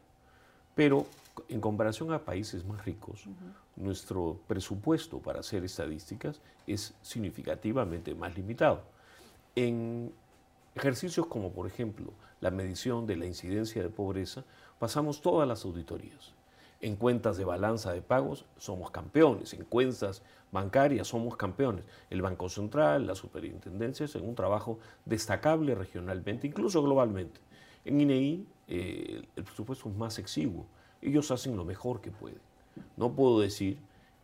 Pero 0.73 1.05
en 1.47 1.61
comparación 1.61 2.11
a 2.11 2.25
países 2.25 2.65
más 2.65 2.83
ricos, 2.85 3.25
nuestro 3.75 4.39
presupuesto 4.47 5.19
para 5.19 5.41
hacer 5.41 5.63
estadísticas 5.63 6.41
es 6.65 6.95
significativamente 7.03 8.15
más 8.15 8.35
limitado. 8.35 8.81
En 9.55 10.11
ejercicios 10.73 11.27
como, 11.27 11.51
por 11.51 11.67
ejemplo, 11.67 12.11
la 12.39 12.49
medición 12.49 13.05
de 13.05 13.17
la 13.17 13.27
incidencia 13.27 13.83
de 13.83 13.89
pobreza, 13.89 14.43
pasamos 14.79 15.21
todas 15.21 15.47
las 15.47 15.63
auditorías. 15.65 16.33
En 16.81 16.95
cuentas 16.95 17.37
de 17.37 17.45
balanza 17.45 17.93
de 17.93 18.01
pagos 18.01 18.45
somos 18.57 18.89
campeones, 18.89 19.53
en 19.53 19.65
cuentas 19.65 20.23
bancarias 20.51 21.07
somos 21.07 21.37
campeones. 21.37 21.85
El 22.09 22.23
Banco 22.23 22.49
Central, 22.49 23.05
la 23.05 23.13
Superintendencia, 23.13 24.07
en 24.15 24.27
un 24.27 24.33
trabajo 24.33 24.79
destacable 25.05 25.75
regionalmente, 25.75 26.47
incluso 26.47 26.81
globalmente. 26.81 27.39
En 27.85 28.01
INEI 28.01 28.45
eh, 28.67 29.23
el 29.35 29.43
presupuesto 29.43 29.89
es 29.89 29.95
más 29.95 30.17
exiguo. 30.17 30.65
Ellos 31.01 31.29
hacen 31.29 31.55
lo 31.55 31.65
mejor 31.65 32.01
que 32.01 32.09
pueden. 32.09 32.39
No 32.97 33.11
puedo 33.13 33.39
decir 33.39 33.77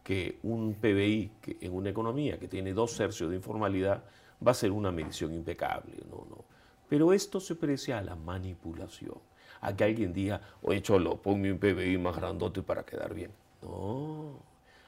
que 0.04 0.40
un 0.42 0.74
PBI 0.74 1.32
en 1.62 1.74
una 1.74 1.90
economía 1.90 2.40
que 2.40 2.48
tiene 2.48 2.74
dos 2.74 2.96
tercios 2.96 3.30
de 3.30 3.36
informalidad 3.36 4.04
va 4.46 4.52
a 4.52 4.56
ser 4.56 4.72
una 4.72 4.92
medición 4.92 5.34
impecable. 5.34 5.94
No, 6.10 6.26
no. 6.30 6.46
Pero 6.88 7.14
esto 7.14 7.40
se 7.40 7.56
precia 7.56 7.98
a 7.98 8.02
la 8.02 8.16
manipulación 8.16 9.20
a 9.62 9.76
que 9.76 9.84
alguien 9.84 10.14
diga, 10.14 10.42
oye 10.62 10.82
Cholo, 10.82 11.18
ponme 11.18 11.52
un 11.52 11.60
PBI 11.60 11.98
más 11.98 12.16
grandote 12.16 12.62
para 12.62 12.84
quedar 12.84 13.14
bien. 13.14 13.32
No, 13.62 14.32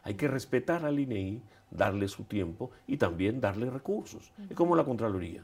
hay 0.03 0.13
que 0.15 0.27
respetar 0.27 0.85
al 0.85 0.99
INEI, 0.99 1.41
darle 1.71 2.07
su 2.07 2.23
tiempo 2.23 2.71
y 2.87 2.97
también 2.97 3.39
darle 3.39 3.69
recursos. 3.69 4.31
Es 4.49 4.55
como 4.55 4.75
la 4.75 4.83
Contraloría. 4.83 5.43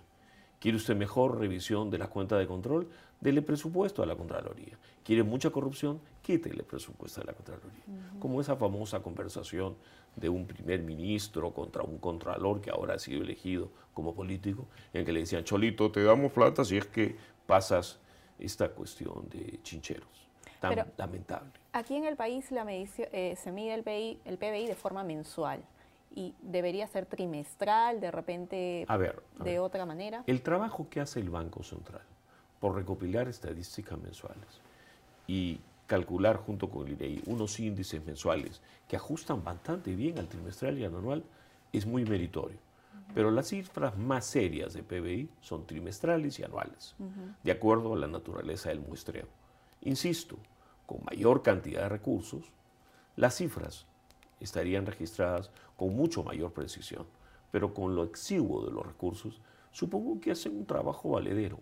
¿Quiere 0.59 0.77
usted 0.77 0.95
mejor 0.95 1.37
revisión 1.39 1.91
de 1.91 1.97
las 1.97 2.07
cuentas 2.07 2.39
de 2.39 2.47
control? 2.47 2.87
Dele 3.19 3.41
presupuesto 3.41 4.01
a 4.01 4.05
la 4.05 4.15
Contraloría. 4.15 4.77
¿Quiere 5.03 5.23
mucha 5.23 5.49
corrupción? 5.49 5.99
Quítele 6.21 6.63
presupuesto 6.63 7.21
a 7.21 7.25
la 7.25 7.33
Contraloría. 7.33 7.83
Como 8.19 8.41
esa 8.41 8.55
famosa 8.55 9.01
conversación 9.01 9.75
de 10.15 10.29
un 10.29 10.47
primer 10.47 10.81
ministro 10.81 11.51
contra 11.51 11.83
un 11.83 11.97
contralor 11.97 12.61
que 12.61 12.71
ahora 12.71 12.95
ha 12.95 12.99
sido 12.99 13.21
elegido 13.21 13.69
como 13.93 14.15
político, 14.15 14.65
en 14.93 15.05
que 15.05 15.11
le 15.11 15.19
decían, 15.21 15.43
Cholito, 15.43 15.91
te 15.91 16.03
damos 16.03 16.31
plata 16.31 16.63
si 16.63 16.77
es 16.77 16.85
que 16.85 17.15
pasas 17.45 17.99
esta 18.39 18.69
cuestión 18.69 19.27
de 19.29 19.59
chincheros. 19.63 20.27
Tan 20.59 20.75
lamentable. 20.97 21.51
Aquí 21.73 21.95
en 21.95 22.05
el 22.05 22.15
país 22.15 22.51
la 22.51 22.65
eh, 22.69 23.35
se 23.35 23.51
mide 23.51 23.73
el 23.73 23.83
PBI, 23.83 24.19
el 24.25 24.37
PBI 24.37 24.67
de 24.67 24.75
forma 24.75 25.03
mensual 25.03 25.61
y 26.15 26.33
debería 26.41 26.87
ser 26.87 27.05
trimestral, 27.05 27.99
de 27.99 28.09
repente 28.09 28.87
de 29.43 29.59
otra 29.59 29.85
manera. 29.85 30.23
El 30.25 30.41
trabajo 30.41 30.87
que 30.89 31.01
hace 31.01 31.19
el 31.19 31.29
Banco 31.29 31.61
Central 31.61 32.01
por 32.59 32.75
recopilar 32.75 33.27
estadísticas 33.27 33.99
mensuales 33.99 34.61
y 35.27 35.59
calcular 35.87 36.37
junto 36.37 36.69
con 36.69 36.87
el 36.87 36.93
INEI 36.93 37.23
unos 37.27 37.59
índices 37.59 38.03
mensuales 38.05 38.61
que 38.87 38.95
ajustan 38.95 39.43
bastante 39.43 39.93
bien 39.95 40.17
al 40.17 40.27
trimestral 40.27 40.79
y 40.79 40.85
al 40.85 40.95
anual 40.95 41.23
es 41.73 41.85
muy 41.85 42.05
meritorio. 42.05 42.57
Pero 43.13 43.31
las 43.31 43.47
cifras 43.47 43.97
más 43.97 44.25
serias 44.25 44.73
de 44.73 44.83
PBI 44.83 45.29
son 45.41 45.65
trimestrales 45.65 46.39
y 46.39 46.43
anuales, 46.43 46.95
de 47.43 47.51
acuerdo 47.51 47.93
a 47.93 47.97
la 47.97 48.07
naturaleza 48.07 48.69
del 48.69 48.79
muestreo. 48.79 49.27
Insisto, 49.81 50.37
con 50.85 51.03
mayor 51.05 51.41
cantidad 51.41 51.83
de 51.83 51.89
recursos, 51.89 52.51
las 53.15 53.35
cifras 53.35 53.85
estarían 54.39 54.85
registradas 54.85 55.51
con 55.77 55.95
mucho 55.95 56.23
mayor 56.23 56.51
precisión, 56.51 57.05
pero 57.51 57.73
con 57.73 57.95
lo 57.95 58.03
exiguo 58.03 58.65
de 58.65 58.71
los 58.71 58.85
recursos, 58.85 59.39
supongo 59.71 60.19
que 60.19 60.31
hacen 60.31 60.57
un 60.57 60.65
trabajo 60.65 61.11
valedero, 61.11 61.59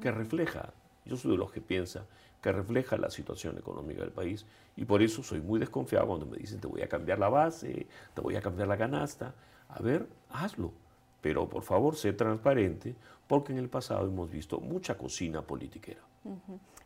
que 0.00 0.10
refleja, 0.10 0.72
yo 1.04 1.16
soy 1.16 1.32
de 1.32 1.38
los 1.38 1.50
que 1.50 1.60
piensa, 1.60 2.04
que 2.42 2.52
refleja 2.52 2.96
la 2.96 3.10
situación 3.10 3.58
económica 3.58 4.02
del 4.02 4.12
país 4.12 4.46
y 4.76 4.84
por 4.84 5.02
eso 5.02 5.22
soy 5.22 5.40
muy 5.40 5.58
desconfiado 5.58 6.06
cuando 6.06 6.26
me 6.26 6.36
dicen 6.36 6.60
te 6.60 6.68
voy 6.68 6.82
a 6.82 6.88
cambiar 6.88 7.18
la 7.18 7.28
base, 7.28 7.86
te 8.14 8.20
voy 8.20 8.36
a 8.36 8.40
cambiar 8.40 8.68
la 8.68 8.78
canasta, 8.78 9.34
a 9.68 9.80
ver, 9.80 10.06
hazlo. 10.30 10.72
Pero 11.20 11.48
por 11.48 11.62
favor, 11.62 11.96
sé 11.96 12.12
transparente, 12.12 12.94
porque 13.26 13.52
en 13.52 13.58
el 13.58 13.68
pasado 13.68 14.06
hemos 14.06 14.30
visto 14.30 14.60
mucha 14.60 14.96
cocina 14.96 15.42
politiquera. 15.42 16.00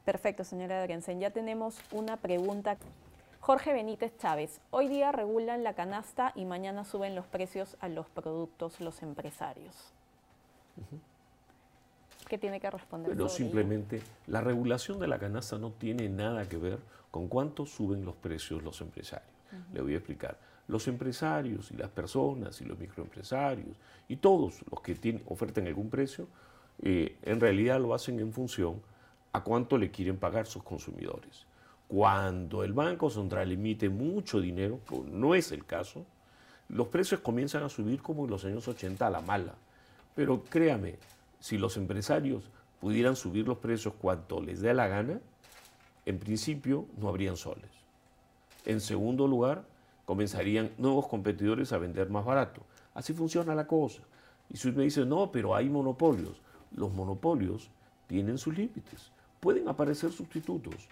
Perfecto, 0.04 0.44
señora 0.44 0.80
Adriansen. 0.80 1.20
Ya 1.20 1.30
tenemos 1.30 1.78
una 1.92 2.16
pregunta. 2.16 2.76
Jorge 3.40 3.72
Benítez 3.72 4.16
Chávez, 4.18 4.60
hoy 4.70 4.88
día 4.88 5.10
regulan 5.10 5.64
la 5.64 5.74
canasta 5.74 6.32
y 6.36 6.44
mañana 6.44 6.84
suben 6.84 7.14
los 7.14 7.26
precios 7.26 7.76
a 7.80 7.88
los 7.88 8.08
productos 8.08 8.80
los 8.80 9.02
empresarios. 9.02 9.92
¿Qué 12.28 12.38
tiene 12.38 12.60
que 12.60 12.70
responder? 12.70 13.10
Pero 13.10 13.28
simplemente 13.28 14.00
la 14.26 14.40
regulación 14.40 14.98
de 15.00 15.08
la 15.08 15.18
canasta 15.18 15.58
no 15.58 15.72
tiene 15.72 16.08
nada 16.08 16.48
que 16.48 16.56
ver 16.56 16.78
con 17.10 17.28
cuánto 17.28 17.66
suben 17.66 18.04
los 18.04 18.14
precios 18.16 18.62
los 18.62 18.80
empresarios. 18.80 19.28
Le 19.72 19.82
voy 19.82 19.94
a 19.94 19.96
explicar 19.98 20.38
los 20.68 20.88
empresarios 20.88 21.70
y 21.70 21.76
las 21.76 21.90
personas 21.90 22.60
y 22.60 22.64
los 22.64 22.78
microempresarios 22.78 23.76
y 24.08 24.16
todos 24.16 24.62
los 24.70 24.80
que 24.80 24.94
tienen, 24.94 25.22
ofertan 25.26 25.66
algún 25.66 25.90
precio, 25.90 26.28
eh, 26.80 27.16
en 27.22 27.40
realidad 27.40 27.80
lo 27.80 27.94
hacen 27.94 28.20
en 28.20 28.32
función 28.32 28.80
a 29.32 29.42
cuánto 29.42 29.78
le 29.78 29.90
quieren 29.90 30.16
pagar 30.16 30.46
sus 30.46 30.62
consumidores. 30.62 31.46
Cuando 31.88 32.64
el 32.64 32.72
Banco 32.72 33.10
Central 33.10 33.52
emite 33.52 33.88
mucho 33.88 34.40
dinero, 34.40 34.80
que 34.88 34.98
no 35.10 35.34
es 35.34 35.52
el 35.52 35.64
caso, 35.64 36.06
los 36.68 36.88
precios 36.88 37.20
comienzan 37.20 37.62
a 37.64 37.68
subir 37.68 38.00
como 38.00 38.24
en 38.24 38.30
los 38.30 38.44
años 38.44 38.66
80 38.66 39.06
a 39.06 39.10
la 39.10 39.20
mala. 39.20 39.54
Pero 40.14 40.42
créame, 40.44 40.96
si 41.38 41.58
los 41.58 41.76
empresarios 41.76 42.44
pudieran 42.80 43.16
subir 43.16 43.46
los 43.46 43.58
precios 43.58 43.94
cuanto 44.00 44.40
les 44.40 44.60
dé 44.60 44.72
la 44.72 44.88
gana, 44.88 45.20
en 46.06 46.18
principio 46.18 46.86
no 46.98 47.08
habrían 47.08 47.36
soles. 47.36 47.70
En 48.64 48.80
segundo 48.80 49.26
lugar, 49.26 49.64
comenzarían 50.04 50.70
nuevos 50.78 51.06
competidores 51.08 51.72
a 51.72 51.78
vender 51.78 52.10
más 52.10 52.24
barato. 52.24 52.62
Así 52.94 53.12
funciona 53.12 53.54
la 53.54 53.66
cosa. 53.66 54.02
Y 54.50 54.56
si 54.56 54.70
me 54.72 54.84
dice, 54.84 55.04
no, 55.04 55.32
pero 55.32 55.54
hay 55.54 55.68
monopolios. 55.68 56.40
Los 56.74 56.92
monopolios 56.92 57.70
tienen 58.06 58.38
sus 58.38 58.56
límites. 58.56 59.10
Pueden 59.40 59.68
aparecer 59.68 60.12
sustitutos. 60.12 60.88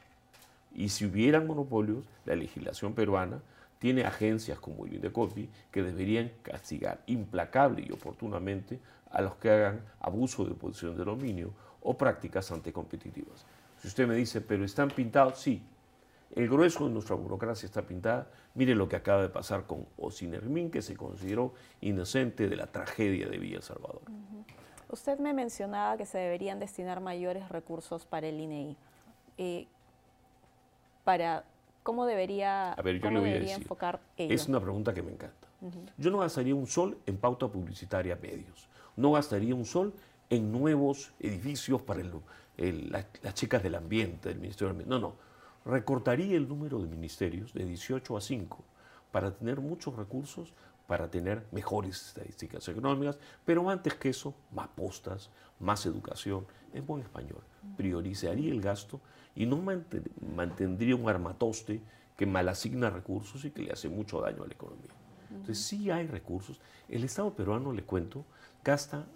Y 0.75 0.89
si 0.89 1.07
hubieran 1.07 1.47
monopolios, 1.47 2.05
la 2.25 2.37
legislación 2.37 2.95
peruana 2.95 3.41
tiene 3.79 4.05
agencias 4.05 4.59
como 4.59 4.87
el 4.87 4.95
INDECOPI 4.95 5.49
que 5.71 5.83
deberían 5.83 6.31
castigar 6.43 7.03
implacable 7.07 7.85
y 7.87 7.93
oportunamente 7.93 8.79
a 9.11 9.23
los 9.23 9.35
que 9.37 9.51
hagan 9.51 9.81
abuso 10.01 10.45
de 10.45 10.55
posición 10.55 10.97
de 10.97 11.05
dominio 11.05 11.51
o 11.83 11.97
prácticas 11.97 12.53
anticompetitivas. 12.53 13.45
Si 13.81 13.89
usted 13.89 14.07
me 14.07 14.15
dice, 14.15 14.41
pero 14.41 14.65
están 14.65 14.89
pintados, 14.89 15.41
sí, 15.41 15.63
el 16.35 16.49
grueso 16.49 16.87
de 16.87 16.91
nuestra 16.91 17.17
burocracia 17.17 17.67
está 17.67 17.83
pintada. 17.83 18.29
Mire 18.55 18.75
lo 18.75 18.89
que 18.89 18.97
acaba 18.97 19.23
de 19.23 19.29
pasar 19.29 19.67
con 19.67 19.87
Osinermín, 19.97 20.71
que 20.71 20.83
se 20.83 20.97
consideró 20.97 21.55
inocente 21.81 22.49
de 22.49 22.57
la 22.57 22.67
tragedia 22.67 23.29
de 23.29 23.39
Villa 23.39 23.61
Salvador. 23.61 24.03
Usted 24.89 25.19
me 25.19 25.33
mencionaba 25.33 25.97
que 25.97 26.07
se 26.07 26.19
deberían 26.19 26.59
destinar 26.59 27.01
mayores 27.01 27.49
recursos 27.49 28.07
para 28.07 28.29
el 28.29 28.41
INEI. 28.41 28.77
Eh, 29.39 29.67
para, 31.05 31.45
¿Cómo 31.83 32.07
debería, 32.07 32.73
a 32.73 32.83
ver, 32.83 33.01
yo 33.01 33.11
le 33.11 33.21
voy 33.21 33.31
a 33.31 33.35
decir, 33.35 33.57
enfocar 33.57 34.01
ello? 34.17 34.35
Es 34.35 34.49
una 34.49 34.61
pregunta 34.61 34.93
que 34.95 35.03
me 35.03 35.13
encanta. 35.13 35.49
Yo 35.99 36.11
no 36.11 36.19
gastaría 36.19 36.55
un 36.55 36.67
sol 36.67 36.97
en 37.07 37.19
pauta 37.19 37.49
publicitaria 37.49 38.17
medios. 38.17 38.69
No 38.97 39.13
gastaría 39.13 39.55
un 39.55 39.65
sol 39.65 39.93
en 40.29 40.51
nuevos 40.51 41.13
edificios 41.21 41.83
para 41.83 42.03
las 42.57 43.35
chicas 43.35 43.63
del 43.63 43.75
ambiente, 43.75 44.29
del 44.29 44.39
Ministerio 44.39 44.73
del 44.73 44.83
Ambiente. 44.83 44.91
No, 44.91 45.01
no 45.01 45.30
recortaría 45.65 46.37
el 46.37 46.49
número 46.49 46.79
de 46.81 46.89
ministerios 46.89 47.53
de 47.53 47.65
18 47.65 48.17
a 48.17 48.21
5 48.21 48.65
para 49.13 49.33
tener 49.33 49.61
muchos 49.61 49.97
recursos, 49.97 50.53
para 50.87 51.11
tener 51.11 51.47
mejores 51.53 52.09
estadísticas 52.09 52.69
económicas, 52.69 53.19
pero 53.45 53.69
antes 53.71 53.95
que 53.95 54.09
eso, 54.09 54.35
más 54.53 54.69
postas, 54.69 55.31
más 55.59 55.87
educación, 55.87 56.47
en 56.73 56.87
buen 56.87 57.03
español. 57.03 57.43
Priorizaría 57.77 58.51
el 58.51 58.61
gasto 58.61 59.01
y 59.35 59.47
no 59.47 59.63
mantendría 60.35 60.97
un 60.97 61.09
armatoste 61.09 61.81
que 62.17 62.27
malasigna 62.27 62.91
recursos 62.91 63.45
y 63.45 63.51
que 63.51 63.63
le 63.63 63.73
hace 63.73 63.89
mucho 63.89 64.21
daño 64.21 64.43
a 64.43 64.47
la 64.47 64.53
economía. 64.53 64.91
Entonces 65.31 65.65
sí 65.65 65.91
hay 65.91 66.07
recursos. 66.07 66.61
El 66.89 67.05
Estado 67.05 67.33
peruano, 67.33 67.73
le 67.73 67.83
cuento, 67.83 68.25
gasta, 68.65 69.07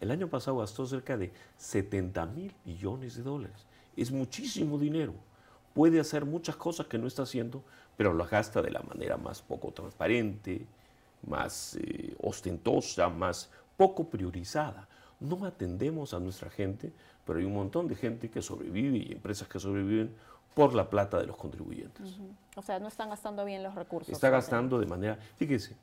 el 0.00 0.10
año 0.10 0.28
pasado 0.28 0.58
gastó 0.58 0.86
cerca 0.86 1.16
de 1.16 1.32
70 1.56 2.26
mil 2.26 2.54
millones 2.64 3.16
de 3.16 3.22
dólares. 3.22 3.66
Es 3.96 4.10
muchísimo 4.10 4.78
dinero 4.78 5.14
puede 5.74 6.00
hacer 6.00 6.24
muchas 6.24 6.56
cosas 6.56 6.86
que 6.86 6.98
no 6.98 7.06
está 7.06 7.22
haciendo, 7.22 7.62
pero 7.96 8.14
las 8.14 8.30
gasta 8.30 8.62
de 8.62 8.70
la 8.70 8.80
manera 8.80 9.16
más 9.16 9.42
poco 9.42 9.72
transparente, 9.72 10.66
más 11.26 11.76
eh, 11.76 12.14
ostentosa, 12.22 13.08
más 13.08 13.50
poco 13.76 14.08
priorizada. 14.08 14.88
No 15.20 15.44
atendemos 15.44 16.14
a 16.14 16.20
nuestra 16.20 16.50
gente, 16.50 16.92
pero 17.26 17.38
hay 17.38 17.44
un 17.44 17.54
montón 17.54 17.88
de 17.88 17.94
gente 17.94 18.30
que 18.30 18.42
sobrevive 18.42 18.98
y 18.98 19.12
empresas 19.12 19.48
que 19.48 19.60
sobreviven 19.60 20.14
por 20.54 20.74
la 20.74 20.88
plata 20.88 21.18
de 21.18 21.26
los 21.26 21.36
contribuyentes. 21.36 22.18
O 22.56 22.62
sea, 22.62 22.78
no 22.78 22.88
están 22.88 23.10
gastando 23.10 23.44
bien 23.44 23.62
los 23.62 23.74
recursos. 23.74 24.12
Está 24.12 24.30
gastando 24.30 24.78
de 24.78 24.86
manera... 24.86 25.18
Fíjese, 25.36 25.76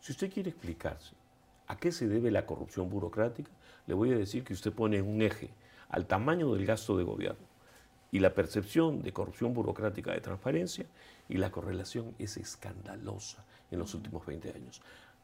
si 0.00 0.12
usted 0.12 0.32
quiere 0.32 0.50
explicarse 0.50 1.14
a 1.66 1.76
qué 1.76 1.92
se 1.92 2.08
debe 2.08 2.30
la 2.30 2.46
corrupción 2.46 2.88
burocrática, 2.88 3.50
le 3.86 3.94
voy 3.94 4.12
a 4.12 4.16
decir 4.16 4.44
que 4.44 4.54
usted 4.54 4.72
pone 4.72 5.02
un 5.02 5.20
eje 5.20 5.50
al 5.90 6.06
tamaño 6.06 6.54
del 6.54 6.64
gasto 6.64 6.96
de 6.96 7.04
gobierno 7.04 7.53
y 8.14 8.20
la 8.20 8.32
percepción 8.32 9.02
de 9.02 9.12
corrupción 9.12 9.52
burocrática 9.54 10.12
de 10.12 10.20
transparencia 10.20 10.86
y 11.28 11.36
la 11.36 11.50
correlación 11.50 12.14
es 12.20 12.36
escandalosa 12.36 13.44
en 13.72 13.80
los 13.80 13.92
últimos 13.92 14.24
20 14.24 14.52
años. 14.52 14.80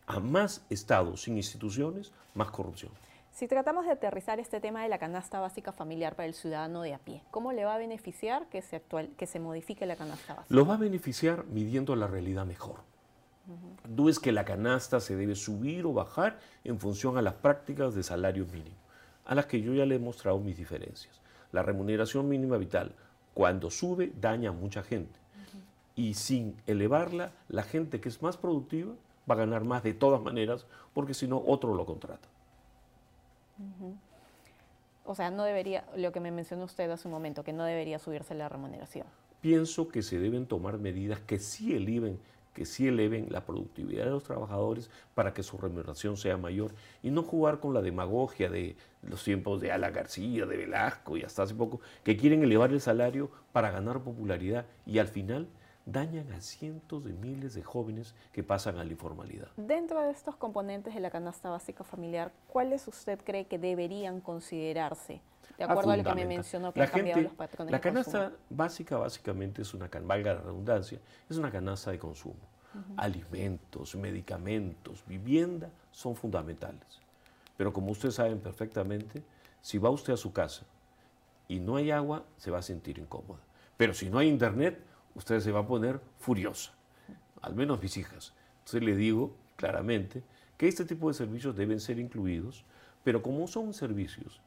A 0.09 0.19
más 0.19 0.67
estados 0.71 1.23
sin 1.23 1.37
instituciones, 1.37 2.11
más 2.35 2.51
corrupción. 2.51 2.91
Si 3.31 3.47
tratamos 3.47 3.87
de 3.87 3.93
aterrizar 3.93 4.41
este 4.41 4.61
tema 4.61 4.83
de 4.83 4.89
la 4.89 4.99
canasta 4.99 5.39
básica 5.39 5.71
familiar 5.71 6.17
para 6.17 6.27
el 6.27 6.35
ciudadano 6.35 6.83
de 6.83 6.95
a 6.95 6.99
pie, 6.99 7.23
¿cómo 7.31 7.53
le 7.53 7.65
va 7.65 7.77
a 7.77 7.79
beneficiar 7.79 8.49
que 8.49 8.61
se, 8.61 8.75
actual, 8.75 9.11
que 9.17 9.29
se 9.29 9.39
modifique 9.39 9.87
la 9.87 9.95
canasta 9.95 10.35
básica? 10.35 10.53
Lo 10.53 10.67
va 10.67 10.75
a 10.75 10.79
beneficiar 10.79 11.45
midiendo 11.45 11.95
la 11.95 12.09
realidad 12.09 12.45
mejor. 12.45 12.81
No 13.89 14.09
es 14.09 14.19
que 14.19 14.33
la 14.33 14.45
canasta 14.45 14.99
se 14.99 15.15
debe 15.15 15.37
subir 15.37 15.87
o 15.87 15.93
bajar 15.93 16.41
en 16.65 16.81
función 16.81 17.19
a 17.19 17.23
las 17.23 17.35
prácticas 17.35 17.95
de 17.95 18.03
salario 18.03 18.47
mínimo, 18.47 18.79
a 19.27 19.37
las 19.37 19.47
que 19.47 19.63
yo 19.63 19.75
ya 19.75 19.87
le 19.87 19.95
he 19.95 20.01
mostrado 20.01 20.41
mis 20.41 20.57
diferencias. 20.57 21.20
La 21.53 21.63
remuneración 21.63 22.29
mínima 22.29 22.57
vital, 22.57 22.95
cuando 23.35 23.71
sube, 23.71 24.13
daña 24.21 24.51
a 24.51 24.53
mucha 24.53 24.83
gente. 24.83 25.19
Y 25.97 26.15
sin 26.15 26.57
elevarla, 26.67 27.33
la 27.49 27.63
gente 27.63 28.01
que 28.01 28.09
es 28.09 28.23
más 28.23 28.37
productiva 28.37 28.95
va 29.31 29.35
a 29.35 29.39
ganar 29.39 29.65
más 29.65 29.83
de 29.83 29.95
todas 29.95 30.21
maneras, 30.23 30.67
porque 30.95 31.15
si 31.15 31.27
no, 31.27 31.43
otro 31.47 31.75
lo 31.75 31.85
contrata. 31.85 32.29
O 35.05 35.15
sea, 35.15 35.31
no 35.31 35.45
debería, 35.45 35.85
lo 35.97 36.13
que 36.13 36.21
me 36.21 36.31
mencionó 36.31 36.65
usted 36.65 36.91
hace 36.91 37.09
un 37.09 37.13
momento, 37.13 37.45
que 37.45 37.53
no 37.53 37.65
debería 37.65 37.99
subirse 37.99 38.35
la 38.35 38.49
remuneración. 38.49 39.07
Pienso 39.41 39.89
que 39.89 40.03
se 40.03 40.19
deben 40.19 40.47
tomar 40.47 40.79
medidas 40.79 41.21
que 41.21 41.39
sí 41.39 41.75
eleven 41.75 42.19
que 42.53 42.65
sí 42.65 42.89
eleven 42.89 43.29
la 43.31 43.45
productividad 43.45 44.05
de 44.05 44.11
los 44.11 44.25
trabajadores 44.25 44.91
para 45.15 45.33
que 45.33 45.43
su 45.43 45.57
remuneración 45.59 46.17
sea 46.17 46.37
mayor 46.37 46.73
y 47.03 47.11
no 47.11 47.23
jugar 47.23 47.61
con 47.61 47.75
la 47.75 47.83
demagogia 47.83 48.51
de 48.51 48.77
los 49.03 49.23
tiempos 49.25 49.61
de 49.61 49.73
Ala 49.73 49.91
García, 49.91 50.47
de 50.47 50.57
Velasco 50.57 51.17
y 51.17 51.23
hasta 51.23 51.45
hace 51.45 51.55
poco, 51.55 51.81
que 52.05 52.17
quieren 52.17 52.43
elevar 52.43 52.71
el 52.73 52.81
salario 52.81 53.31
para 53.53 53.71
ganar 53.71 54.01
popularidad 54.01 54.67
y 54.87 54.99
al 54.99 55.09
final 55.09 55.49
dañan 55.87 56.31
a 56.33 56.41
cientos 56.41 57.05
de 57.05 57.13
miles 57.13 57.55
de 57.55 57.63
jóvenes 57.63 58.15
que 58.33 58.43
pasan 58.43 58.79
a 58.79 58.85
la 58.85 58.93
informalidad. 58.93 59.49
Dentro 59.57 60.01
de 60.03 60.11
estos 60.11 60.37
componentes 60.37 60.95
de 60.95 61.01
la 61.01 61.11
canasta 61.11 61.51
básica 61.51 61.85
familiar, 61.85 62.33
¿cuáles 62.49 62.87
usted 62.87 63.19
cree 63.25 63.47
que 63.47 63.59
deberían 63.59 64.21
considerarse? 64.21 65.21
De 65.61 65.65
acuerdo 65.65 65.91
a 65.91 65.97
lo 65.99 66.05
que 66.05 66.15
me 66.15 66.25
mencionó 66.25 66.73
que 66.73 66.81
han 66.81 66.89
cambiado 66.89 67.21
los 67.21 67.35
patrones. 67.35 67.71
La 67.71 67.83
canasta 67.83 68.33
básica 68.49 68.97
básicamente 68.97 69.61
es 69.61 69.75
una, 69.75 69.91
valga 70.05 70.33
la 70.33 70.41
redundancia, 70.41 70.99
es 71.29 71.37
una 71.37 71.51
canasta 71.51 71.91
de 71.91 71.99
consumo. 71.99 72.41
Alimentos, 72.97 73.95
medicamentos, 73.95 75.05
vivienda 75.07 75.69
son 75.91 76.17
fundamentales. 76.17 77.03
Pero 77.59 77.75
como 77.75 77.93
ustedes 77.93 78.15
saben 78.15 78.41
perfectamente, 78.41 79.23
si 79.61 79.77
va 79.77 79.91
usted 79.91 80.15
a 80.15 80.17
su 80.17 80.33
casa 80.33 80.65
y 81.47 81.61
no 81.61 81.77
hay 81.77 81.91
agua, 81.91 82.25
se 82.39 82.51
va 82.51 82.61
a 82.61 82.63
sentir 82.63 82.99
incómoda. 82.99 83.41
Pero 83.77 83.93
si 83.93 84.09
no 84.09 84.17
hay 84.17 84.29
internet, 84.29 84.83
usted 85.15 85.41
se 85.41 85.53
va 85.53 85.61
a 85.61 85.67
poner 85.67 86.01
furiosa, 86.21 86.73
al 87.43 87.55
menos 87.55 87.83
mis 87.83 87.99
hijas. 87.99 88.33
Entonces 88.61 88.83
le 88.83 88.97
digo 88.97 89.37
claramente 89.57 90.23
que 90.57 90.69
este 90.69 90.87
tipo 90.87 91.09
de 91.09 91.15
servicios 91.15 91.55
deben 91.55 91.81
ser 91.81 91.99
incluidos, 91.99 92.65
pero 93.05 93.23
como 93.23 93.47
son 93.47 93.75
servicios 93.75 94.41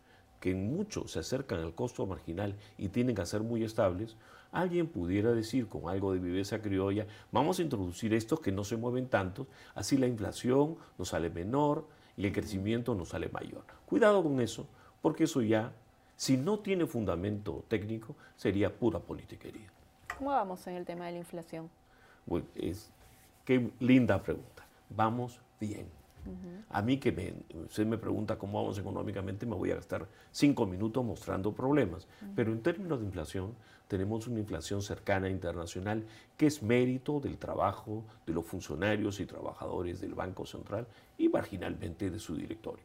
que 0.44 0.52
en 0.52 0.76
mucho 0.76 1.08
se 1.08 1.20
acercan 1.20 1.62
al 1.62 1.74
costo 1.74 2.06
marginal 2.06 2.58
y 2.78 2.90
tienen 2.90 3.16
que 3.16 3.26
ser 3.26 3.44
muy 3.44 3.64
estables, 3.64 4.18
alguien 4.52 4.88
pudiera 4.88 5.32
decir 5.32 5.70
con 5.70 5.88
algo 5.88 6.12
de 6.12 6.20
viveza 6.20 6.62
criolla, 6.62 7.08
vamos 7.32 7.60
a 7.60 7.62
introducir 7.62 8.14
estos 8.14 8.42
que 8.42 8.52
no 8.52 8.66
se 8.66 8.76
mueven 8.76 9.08
tanto, 9.08 9.48
así 9.74 9.96
la 9.96 10.06
inflación 10.06 10.76
nos 10.98 11.08
sale 11.08 11.30
menor 11.30 11.88
y 12.18 12.26
el 12.26 12.34
crecimiento 12.34 12.94
nos 12.94 13.08
sale 13.08 13.30
mayor. 13.30 13.64
Cuidado 13.86 14.22
con 14.22 14.42
eso, 14.42 14.68
porque 15.02 15.24
eso 15.24 15.42
ya, 15.42 15.72
si 16.18 16.36
no 16.36 16.60
tiene 16.60 16.88
fundamento 16.88 17.64
técnico, 17.70 18.14
sería 18.36 18.78
pura 18.78 19.00
politiquería. 19.00 19.72
¿Cómo 20.18 20.32
vamos 20.32 20.68
en 20.68 20.76
el 20.76 20.84
tema 20.84 21.06
de 21.06 21.14
la 21.14 21.20
inflación? 21.20 21.70
Bueno, 22.26 22.48
es, 22.56 22.92
qué 23.46 23.72
linda 23.80 24.22
pregunta. 24.22 24.66
Vamos 24.90 25.40
bien. 25.58 26.03
A 26.70 26.82
mí 26.82 26.98
que 26.98 27.12
me, 27.12 27.34
usted 27.66 27.86
me 27.86 27.98
pregunta 27.98 28.38
cómo 28.38 28.62
vamos 28.62 28.78
económicamente, 28.80 29.46
me 29.46 29.56
voy 29.56 29.72
a 29.72 29.76
gastar 29.76 30.08
cinco 30.32 30.66
minutos 30.66 31.04
mostrando 31.04 31.52
problemas. 31.54 32.08
Pero 32.36 32.52
en 32.52 32.62
términos 32.62 33.00
de 33.00 33.06
inflación, 33.06 33.54
tenemos 33.88 34.28
una 34.28 34.40
inflación 34.40 34.82
cercana 34.82 35.30
internacional 35.30 36.04
que 36.38 36.48
es 36.48 36.64
mérito 36.64 37.20
del 37.20 37.38
trabajo 37.38 38.04
de 38.26 38.34
los 38.34 38.46
funcionarios 38.46 39.20
y 39.20 39.26
trabajadores 39.26 40.02
del 40.02 40.16
Banco 40.16 40.46
Central 40.46 40.88
y 41.18 41.30
marginalmente 41.30 42.10
de 42.10 42.20
su 42.20 42.36
directorio. 42.36 42.84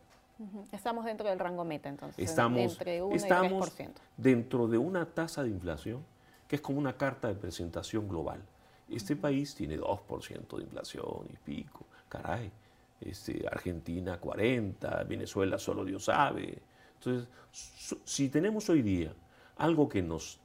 Estamos 0.71 1.05
dentro 1.05 1.29
del 1.29 1.39
rango 1.39 1.65
meta, 1.65 1.89
entonces. 1.89 2.31
Estamos, 2.31 2.73
entre 2.73 3.03
1 3.03 3.17
estamos 3.17 3.69
y 3.69 3.83
3%. 3.83 3.91
dentro 4.17 4.69
de 4.69 4.79
una 4.79 5.07
tasa 5.07 5.43
de 5.43 5.49
inflación 5.49 6.05
que 6.47 6.57
es 6.57 6.63
como 6.63 6.79
una 6.79 6.97
carta 6.97 7.29
de 7.29 7.35
presentación 7.35 8.09
global. 8.09 8.43
Este 8.89 9.17
país 9.17 9.55
tiene 9.55 9.79
2% 9.79 10.57
de 10.57 10.63
inflación 10.63 11.27
y 11.31 11.37
pico, 11.37 11.85
caray. 12.09 12.51
Este, 13.01 13.47
Argentina 13.51 14.19
40, 14.19 15.05
Venezuela 15.05 15.59
solo 15.59 15.85
Dios 15.85 16.05
sabe. 16.05 16.59
Entonces, 16.95 17.29
si 18.05 18.29
tenemos 18.29 18.69
hoy 18.69 18.83
día 18.83 19.13
algo 19.57 19.89
que 19.89 20.03
nos 20.03 20.41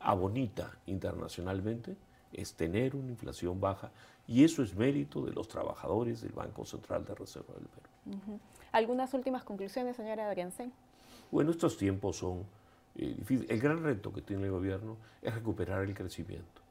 abonita 0.00 0.70
internacionalmente, 0.86 1.96
es 2.32 2.54
tener 2.54 2.96
una 2.96 3.10
inflación 3.10 3.60
baja 3.60 3.90
y 4.26 4.44
eso 4.44 4.62
es 4.62 4.74
mérito 4.74 5.24
de 5.24 5.32
los 5.32 5.48
trabajadores 5.48 6.22
del 6.22 6.32
Banco 6.32 6.64
Central 6.64 7.04
de 7.04 7.14
Reserva 7.14 7.54
del 7.54 7.66
Perú. 7.66 8.38
¿Algunas 8.70 9.12
últimas 9.14 9.44
conclusiones, 9.44 9.96
señora 9.96 10.28
Adriansen? 10.28 10.72
Bueno, 11.30 11.50
estos 11.50 11.76
tiempos 11.76 12.16
son 12.16 12.44
eh, 12.96 13.14
difíciles. 13.18 13.50
El 13.50 13.60
gran 13.60 13.82
reto 13.82 14.12
que 14.12 14.22
tiene 14.22 14.44
el 14.44 14.50
gobierno 14.50 14.96
es 15.20 15.34
recuperar 15.34 15.82
el 15.82 15.94
crecimiento 15.94 16.62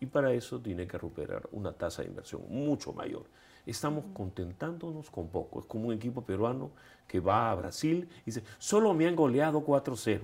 y 0.00 0.06
para 0.06 0.32
eso 0.32 0.60
tiene 0.60 0.86
que 0.86 0.98
recuperar 0.98 1.48
una 1.52 1.72
tasa 1.72 2.02
de 2.02 2.08
inversión 2.08 2.42
mucho 2.48 2.92
mayor. 2.92 3.24
Estamos 3.66 4.04
contentándonos 4.14 5.10
con 5.10 5.28
poco. 5.28 5.60
Es 5.60 5.66
como 5.66 5.88
un 5.88 5.94
equipo 5.94 6.22
peruano 6.22 6.70
que 7.06 7.20
va 7.20 7.50
a 7.50 7.54
Brasil 7.54 8.08
y 8.22 8.26
dice, 8.26 8.42
solo 8.58 8.94
me 8.94 9.06
han 9.06 9.16
goleado 9.16 9.64
4-0 9.64 10.20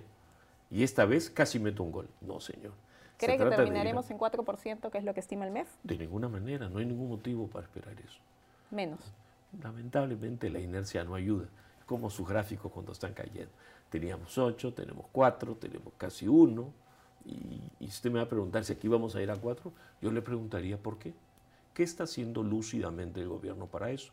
y 0.70 0.82
esta 0.82 1.04
vez 1.04 1.30
casi 1.30 1.58
meto 1.58 1.82
un 1.82 1.92
gol. 1.92 2.08
No, 2.20 2.40
señor. 2.40 2.72
¿Cree 3.16 3.38
que 3.38 3.44
terminaremos 3.44 4.10
en 4.10 4.18
4%, 4.18 4.90
que 4.90 4.98
es 4.98 5.04
lo 5.04 5.14
que 5.14 5.20
estima 5.20 5.46
el 5.46 5.52
MEF? 5.52 5.68
De 5.82 5.96
ninguna 5.96 6.28
manera, 6.28 6.68
no 6.68 6.78
hay 6.78 6.86
ningún 6.86 7.08
motivo 7.08 7.46
para 7.46 7.64
esperar 7.64 7.94
eso. 8.00 8.18
Menos. 8.70 8.98
Lamentablemente 9.62 10.50
la 10.50 10.58
inercia 10.58 11.04
no 11.04 11.14
ayuda, 11.14 11.46
como 11.86 12.10
sus 12.10 12.28
gráficos 12.28 12.72
cuando 12.72 12.92
están 12.92 13.14
cayendo. 13.14 13.52
Teníamos 13.88 14.36
8, 14.36 14.74
tenemos 14.74 15.06
4, 15.12 15.54
tenemos 15.56 15.92
casi 15.96 16.26
1, 16.26 16.72
y, 17.24 17.60
y 17.80 17.86
usted 17.86 18.10
me 18.10 18.18
va 18.18 18.24
a 18.24 18.28
preguntar 18.28 18.64
si 18.64 18.72
aquí 18.72 18.88
vamos 18.88 19.14
a 19.14 19.22
ir 19.22 19.30
a 19.30 19.36
4, 19.36 19.72
yo 20.00 20.10
le 20.10 20.22
preguntaría 20.22 20.78
por 20.78 20.98
qué. 20.98 21.14
¿Qué 21.74 21.82
está 21.82 22.04
haciendo 22.04 22.42
lúcidamente 22.42 23.20
el 23.20 23.28
gobierno 23.28 23.66
para 23.66 23.90
eso? 23.90 24.12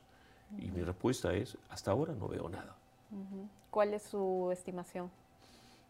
Y 0.57 0.71
mi 0.71 0.81
respuesta 0.81 1.33
es, 1.33 1.57
hasta 1.69 1.91
ahora 1.91 2.13
no 2.13 2.27
veo 2.27 2.49
nada. 2.49 2.75
¿Cuál 3.69 3.93
es 3.93 4.03
su 4.03 4.49
estimación? 4.51 5.09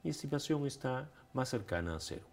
Mi 0.03 0.11
estimación 0.11 0.65
está 0.67 1.09
más 1.33 1.49
cercana 1.49 1.95
a 1.95 1.99
cero. 1.99 2.25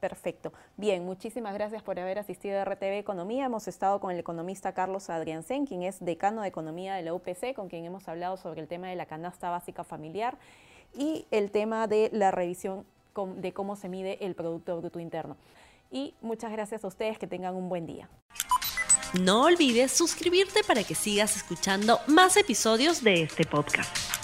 Perfecto. 0.00 0.52
Bien, 0.76 1.04
muchísimas 1.04 1.54
gracias 1.54 1.82
por 1.82 1.98
haber 1.98 2.18
asistido 2.18 2.60
a 2.60 2.64
RTV 2.64 2.98
Economía. 2.98 3.46
Hemos 3.46 3.68
estado 3.68 4.00
con 4.00 4.10
el 4.10 4.18
economista 4.18 4.72
Carlos 4.72 5.08
Adriansen, 5.08 5.66
quien 5.66 5.82
es 5.82 6.04
decano 6.04 6.42
de 6.42 6.48
Economía 6.48 6.94
de 6.94 7.02
la 7.02 7.14
UPC, 7.14 7.54
con 7.54 7.68
quien 7.68 7.84
hemos 7.84 8.08
hablado 8.08 8.36
sobre 8.36 8.60
el 8.60 8.68
tema 8.68 8.88
de 8.88 8.96
la 8.96 9.06
canasta 9.06 9.50
básica 9.50 9.84
familiar 9.84 10.36
y 10.94 11.26
el 11.30 11.50
tema 11.50 11.86
de 11.86 12.10
la 12.12 12.30
revisión 12.30 12.84
de 13.24 13.52
cómo 13.54 13.76
se 13.76 13.88
mide 13.88 14.24
el 14.24 14.34
Producto 14.34 14.76
Bruto 14.76 15.00
Interno 15.00 15.36
y 15.90 16.14
muchas 16.20 16.52
gracias 16.52 16.84
a 16.84 16.88
ustedes, 16.88 17.18
que 17.18 17.26
tengan 17.26 17.54
un 17.54 17.68
buen 17.68 17.86
día. 17.86 18.08
No 19.20 19.44
olvides 19.44 19.92
suscribirte 19.92 20.62
para 20.66 20.84
que 20.84 20.94
sigas 20.94 21.36
escuchando 21.36 22.00
más 22.06 22.36
episodios 22.36 23.02
de 23.02 23.22
este 23.22 23.44
podcast. 23.44 24.15